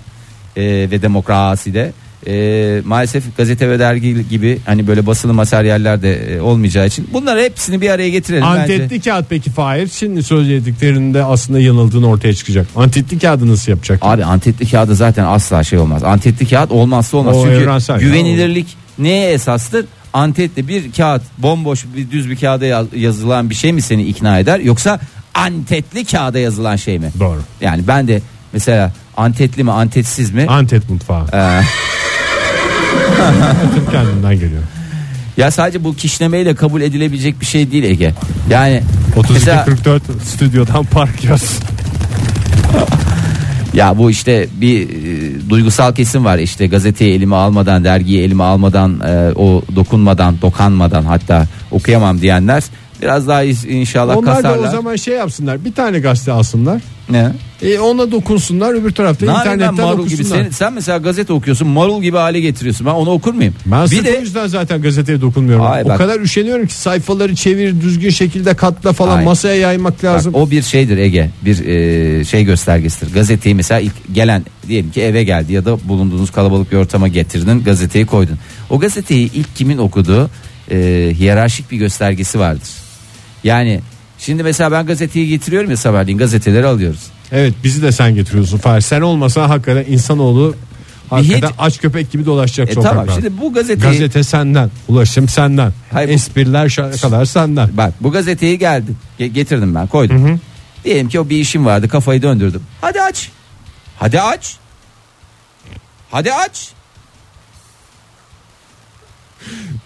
e, 0.55 0.63
ve 0.63 1.01
demokraside 1.01 1.91
e, 2.27 2.81
maalesef 2.85 3.37
gazete 3.37 3.69
ve 3.69 3.79
dergi 3.79 4.29
gibi 4.29 4.59
hani 4.65 4.87
böyle 4.87 5.05
basılı 5.05 5.33
materyaller 5.33 6.01
de 6.01 6.35
e, 6.35 6.41
olmayacağı 6.41 6.87
için 6.87 7.07
bunları 7.13 7.41
hepsini 7.41 7.81
bir 7.81 7.89
araya 7.89 8.09
getirelim 8.09 8.45
bence. 8.55 8.73
Antetli 8.73 9.01
kağıt 9.01 9.25
peki 9.29 9.51
Fahir 9.51 9.87
şimdi 9.87 10.23
söylediklerinde 10.23 11.23
aslında 11.23 11.59
yanıldığını 11.59 12.09
ortaya 12.09 12.33
çıkacak. 12.33 12.67
Antetli 12.75 13.19
kağıdı 13.19 13.47
nasıl 13.47 13.71
yapacak? 13.71 13.99
Abi 14.01 14.25
antetli 14.25 14.69
kağıdı 14.69 14.95
zaten 14.95 15.23
asla 15.23 15.63
şey 15.63 15.79
olmaz. 15.79 16.03
Antetli 16.03 16.49
kağıt 16.49 16.71
olmazsa 16.71 17.17
olmaz. 17.17 17.35
O 17.37 17.43
Çünkü 17.43 17.55
evrensel 17.55 17.93
ya. 17.93 17.99
güvenilirlik 17.99 18.67
neye 18.99 19.31
esastır? 19.31 19.85
Antetli 20.19 20.67
bir 20.67 20.91
kağıt 20.91 21.21
bomboş 21.37 21.85
bir 21.95 22.11
düz 22.11 22.29
bir 22.29 22.35
kağıda 22.35 22.65
yaz- 22.65 22.93
yazılan 22.95 23.49
bir 23.49 23.55
şey 23.55 23.73
mi 23.73 23.81
seni 23.81 24.03
ikna 24.03 24.39
eder 24.39 24.59
yoksa 24.59 24.99
antetli 25.33 26.05
kağıda 26.05 26.39
yazılan 26.39 26.75
şey 26.75 26.99
mi? 26.99 27.11
Doğru. 27.19 27.41
Yani 27.61 27.87
ben 27.87 28.07
de 28.07 28.21
mesela 28.53 28.91
antetli 29.17 29.63
mi 29.63 29.71
antetsiz 29.71 30.31
mi? 30.31 30.45
Antet 30.49 30.89
mutfağı. 30.89 31.25
Ee, 31.33 31.61
kendinden 33.91 34.33
geliyor. 34.33 34.63
ya 35.37 35.51
sadece 35.51 35.83
bu 35.83 35.95
kişnemeyle 35.95 36.55
kabul 36.55 36.81
edilebilecek 36.81 37.41
bir 37.41 37.45
şey 37.45 37.71
değil 37.71 37.83
Ege. 37.83 38.13
Yani 38.49 38.83
32 39.15 39.33
mesela 39.33 39.65
44 39.65 40.03
stüdyodan 40.25 40.83
park 40.85 41.23
yaz. 41.23 41.43
Ya 43.75 43.97
bu 43.97 44.11
işte 44.11 44.47
bir 44.61 44.89
e, 44.89 45.49
duygusal 45.49 45.93
kesim 45.95 46.25
var 46.25 46.37
işte 46.37 46.67
gazeteyi 46.67 47.13
elime 47.13 47.35
almadan 47.35 47.83
dergiyi 47.83 48.21
elime 48.21 48.43
almadan 48.43 48.99
e, 49.07 49.31
o 49.35 49.61
dokunmadan 49.75 50.35
dokanmadan 50.41 51.03
hatta 51.03 51.47
okuyamam 51.71 52.21
diyenler 52.21 52.63
biraz 53.01 53.27
daha 53.27 53.43
is- 53.43 53.67
inşallah 53.67 54.17
Onlar 54.17 54.31
da 54.37 54.41
kasarlar. 54.41 54.67
o 54.67 54.71
zaman 54.71 54.95
şey 54.95 55.15
yapsınlar. 55.15 55.65
Bir 55.65 55.73
tane 55.73 55.99
gazete 55.99 56.31
alsınlar. 56.31 56.81
Ne? 57.09 57.31
E 57.61 57.79
ona 57.79 58.11
dokunsunlar 58.11 58.73
öbür 58.73 58.91
tarafta 58.91 59.25
Ne 59.25 59.31
yapayım 59.31 59.59
ben 59.59 59.65
internetten 59.65 59.85
marul 59.85 60.07
gibi 60.07 60.23
sen, 60.23 60.49
sen 60.49 60.73
mesela 60.73 60.97
gazete 60.97 61.33
okuyorsun 61.33 61.67
marul 61.67 62.01
gibi 62.01 62.17
hale 62.17 62.39
getiriyorsun 62.39 62.87
ben 62.87 62.91
onu 62.91 63.09
okur 63.09 63.33
muyum? 63.33 63.53
Ben 63.65 63.91
bir 63.91 64.05
de 64.05 64.17
o 64.17 64.21
yüzden 64.21 64.47
zaten 64.47 64.81
gazeteye 64.81 65.21
dokunmuyorum. 65.21 65.65
Ay 65.65 65.83
o 65.83 65.85
bak. 65.85 65.97
kadar 65.97 66.19
üşeniyorum 66.19 66.67
ki 66.67 66.73
sayfaları 66.73 67.35
çevir 67.35 67.81
düzgün 67.81 68.09
şekilde 68.09 68.53
katla 68.53 68.93
falan 68.93 69.17
Ay. 69.17 69.23
masaya 69.23 69.55
yaymak 69.55 69.93
Bak, 69.93 70.03
lazım. 70.03 70.33
o 70.33 70.51
bir 70.51 70.61
şeydir 70.61 70.97
Ege 70.97 71.29
bir 71.45 71.65
e, 71.65 72.25
şey 72.25 72.43
göstergesidir 72.43 73.13
gazeteyi 73.13 73.55
mesela 73.55 73.79
ilk 73.79 74.15
gelen 74.15 74.45
diyelim 74.67 74.91
ki 74.91 75.01
eve 75.01 75.23
geldi 75.23 75.53
ya 75.53 75.65
da 75.65 75.77
bulunduğunuz 75.89 76.31
kalabalık 76.31 76.71
bir 76.71 76.77
ortama 76.77 77.07
getirdin 77.07 77.63
gazeteyi 77.63 78.05
koydun 78.05 78.37
o 78.69 78.79
gazeteyi 78.79 79.31
ilk 79.33 79.55
kimin 79.55 79.77
okuduğu 79.77 80.29
e, 80.71 81.11
hiyerarşik 81.19 81.71
bir 81.71 81.77
göstergesi 81.77 82.39
vardır 82.39 82.69
yani 83.43 83.79
şimdi 84.19 84.43
mesela 84.43 84.71
ben 84.71 84.85
gazeteyi 84.85 85.27
getiriyorum 85.27 85.69
ya 85.69 85.77
sabahleyin 85.77 86.17
gazeteleri 86.17 86.65
alıyoruz 86.65 87.14
Evet 87.31 87.53
bizi 87.63 87.81
de 87.81 87.91
sen 87.91 88.15
getiriyorsun 88.15 88.57
Fahir. 88.57 88.81
Sen 88.81 89.01
olmasan 89.01 89.47
hakikaten 89.47 89.91
insanoğlu 89.91 90.55
hakikaten 91.09 91.47
hiç- 91.47 91.55
aç 91.59 91.77
köpek 91.81 92.11
gibi 92.11 92.25
dolaşacak 92.25 92.69
e, 92.69 92.73
sokaklarda. 92.73 93.05
tamam 93.05 93.21
şimdi 93.21 93.41
bu 93.41 93.53
gazeteyi 93.53 93.91
Gazete 93.91 94.23
senden, 94.23 94.71
ulaşım 94.87 95.29
senden, 95.29 95.73
Hayır, 95.93 96.09
bu- 96.09 96.11
espriler 96.13 96.69
şakalar 96.69 97.25
senden. 97.25 97.69
bak 97.77 97.93
bu 98.01 98.11
gazeteyi 98.11 98.59
geldi 98.59 98.91
ge- 99.19 99.25
getirdim 99.27 99.75
ben 99.75 99.87
koydum 99.87 100.39
diyelim 100.83 101.09
ki 101.09 101.19
o 101.19 101.29
bir 101.29 101.37
işim 101.37 101.65
vardı 101.65 101.89
kafayı 101.89 102.21
döndürdüm 102.21 102.61
hadi 102.81 103.01
aç 103.01 103.29
hadi 103.99 104.21
aç 104.21 104.55
hadi 106.11 106.33
aç 106.33 106.69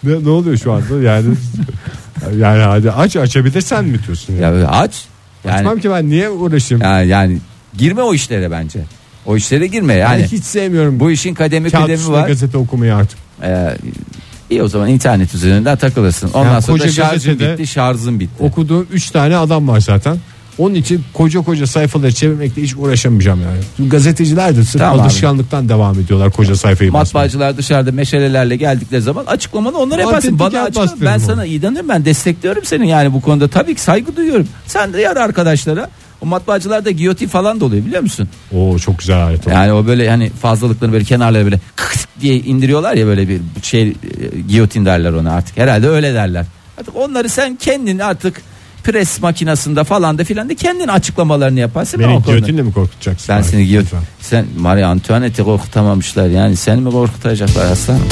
Ne, 0.02 0.24
ne 0.24 0.28
oluyor 0.30 0.56
şu 0.56 0.72
anda 0.72 1.02
yani? 1.02 1.34
yani 2.38 2.62
hadi 2.62 2.90
aç 2.90 3.16
açabilirsen 3.16 3.84
mi 3.84 3.98
diyorsun? 4.06 4.34
Ya? 4.34 4.50
ya 4.50 4.68
aç 4.68 5.04
yani 5.44 5.56
Açmam 5.56 5.80
ki 5.80 5.90
ben 5.90 6.10
niye 6.10 6.30
uğraşayım? 6.30 6.84
Yani, 6.84 7.08
yani 7.08 7.38
girme 7.78 8.02
o 8.02 8.14
işlere 8.14 8.50
bence. 8.50 8.80
O 9.26 9.36
işlere 9.36 9.66
girme 9.66 9.94
yani. 9.94 10.22
Ben 10.22 10.26
hiç 10.26 10.44
sevmiyorum 10.44 11.00
bu 11.00 11.10
işin 11.10 11.34
kademi 11.34 11.70
kağıt 11.70 11.90
üstüne 11.90 12.12
var. 12.12 12.28
gazete 12.28 12.58
okumayı 12.58 12.94
artık. 12.94 13.18
Ee, 13.42 13.76
iyi 14.50 14.62
o 14.62 14.68
zaman 14.68 14.88
internet 14.88 15.34
üzerinden 15.34 15.76
takılırsın. 15.76 16.30
Ondan 16.34 16.52
Yani 16.52 16.62
sonra 16.62 16.88
şarjın 16.88 17.38
bitti, 17.38 17.66
şarjın 17.66 18.20
bitti. 18.20 18.42
Okuduğum 18.42 18.86
3 18.92 19.10
tane 19.10 19.36
adam 19.36 19.68
var 19.68 19.80
zaten. 19.80 20.18
Onun 20.60 20.74
için 20.74 21.04
koca 21.14 21.40
koca 21.40 21.66
sayfaları 21.66 22.12
çevirmekle 22.12 22.62
hiç 22.62 22.76
uğraşamayacağım 22.76 23.40
yani. 23.40 23.88
Gazeteciler 23.90 24.56
de 24.56 24.64
sırf 24.64 24.82
Tamam 24.82 24.98
abi. 24.98 25.02
alışkanlıktan 25.02 25.68
devam 25.68 26.00
ediyorlar 26.00 26.30
koca 26.30 26.56
sayfayı 26.56 26.92
basmaya. 26.92 27.24
Matbaacılar 27.24 27.56
dışarıda 27.56 27.92
meşalelerle 27.92 28.56
geldikleri 28.56 29.02
zaman 29.02 29.24
açıklamanı 29.26 29.78
onlara 29.78 30.00
yaparsın. 30.00 30.38
Bana 30.38 30.62
açıkla. 30.62 30.88
Ben 31.00 31.18
onu. 31.18 31.20
sana 31.20 31.46
inanırım 31.46 31.88
ben 31.88 32.04
destekliyorum 32.04 32.64
seni 32.64 32.88
yani 32.88 33.12
bu 33.12 33.20
konuda. 33.20 33.48
Tabii 33.48 33.74
ki 33.74 33.80
saygı 33.80 34.16
duyuyorum. 34.16 34.48
Sen 34.66 34.92
de 34.92 35.00
yar 35.00 35.16
arkadaşlara. 35.16 35.90
O 36.20 36.26
matbaacılarda 36.26 36.90
giyotin 36.90 37.28
falan 37.28 37.60
da 37.60 37.64
oluyor 37.64 37.86
biliyor 37.86 38.02
musun? 38.02 38.28
Oo 38.56 38.78
çok 38.78 38.98
güzel 38.98 39.22
alet. 39.22 39.46
Yani 39.46 39.72
o 39.72 39.86
böyle 39.86 40.10
hani 40.10 40.30
fazlalıkları 40.30 40.92
böyle 40.92 41.04
kenarlara 41.04 41.44
böyle 41.44 41.60
kıs 41.76 42.06
diye 42.20 42.34
indiriyorlar 42.36 42.94
ya 42.94 43.06
böyle 43.06 43.28
bir 43.28 43.40
şey 43.62 43.82
e, 43.88 43.94
giyotin 44.48 44.84
derler 44.84 45.12
ona 45.12 45.32
artık. 45.32 45.56
Herhalde 45.56 45.88
öyle 45.88 46.14
derler. 46.14 46.46
Artık 46.78 46.96
onları 46.96 47.28
sen 47.28 47.56
kendin 47.56 47.98
artık 47.98 48.42
pres 48.84 49.22
makinasında 49.22 49.84
falan 49.84 50.18
da 50.18 50.24
filan 50.24 50.48
da 50.48 50.54
kendin 50.54 50.88
açıklamalarını 50.88 51.60
yaparsın. 51.60 52.00
Ben 52.00 52.08
Beni 52.08 52.22
giyotinle 52.22 52.62
mi 52.62 52.72
korkutacaksın? 52.72 53.34
Ben 53.36 53.42
seni 53.42 53.66
giyot. 53.66 53.84
Lütfen. 53.84 54.00
Sen 54.20 54.46
Marie 54.58 54.84
Antoinette'i 54.84 55.44
korkutamamışlar 55.44 56.26
yani 56.26 56.56
seni 56.56 56.80
mi 56.80 56.90
korkutacaklar 56.90 57.72
aslanım? 57.72 58.02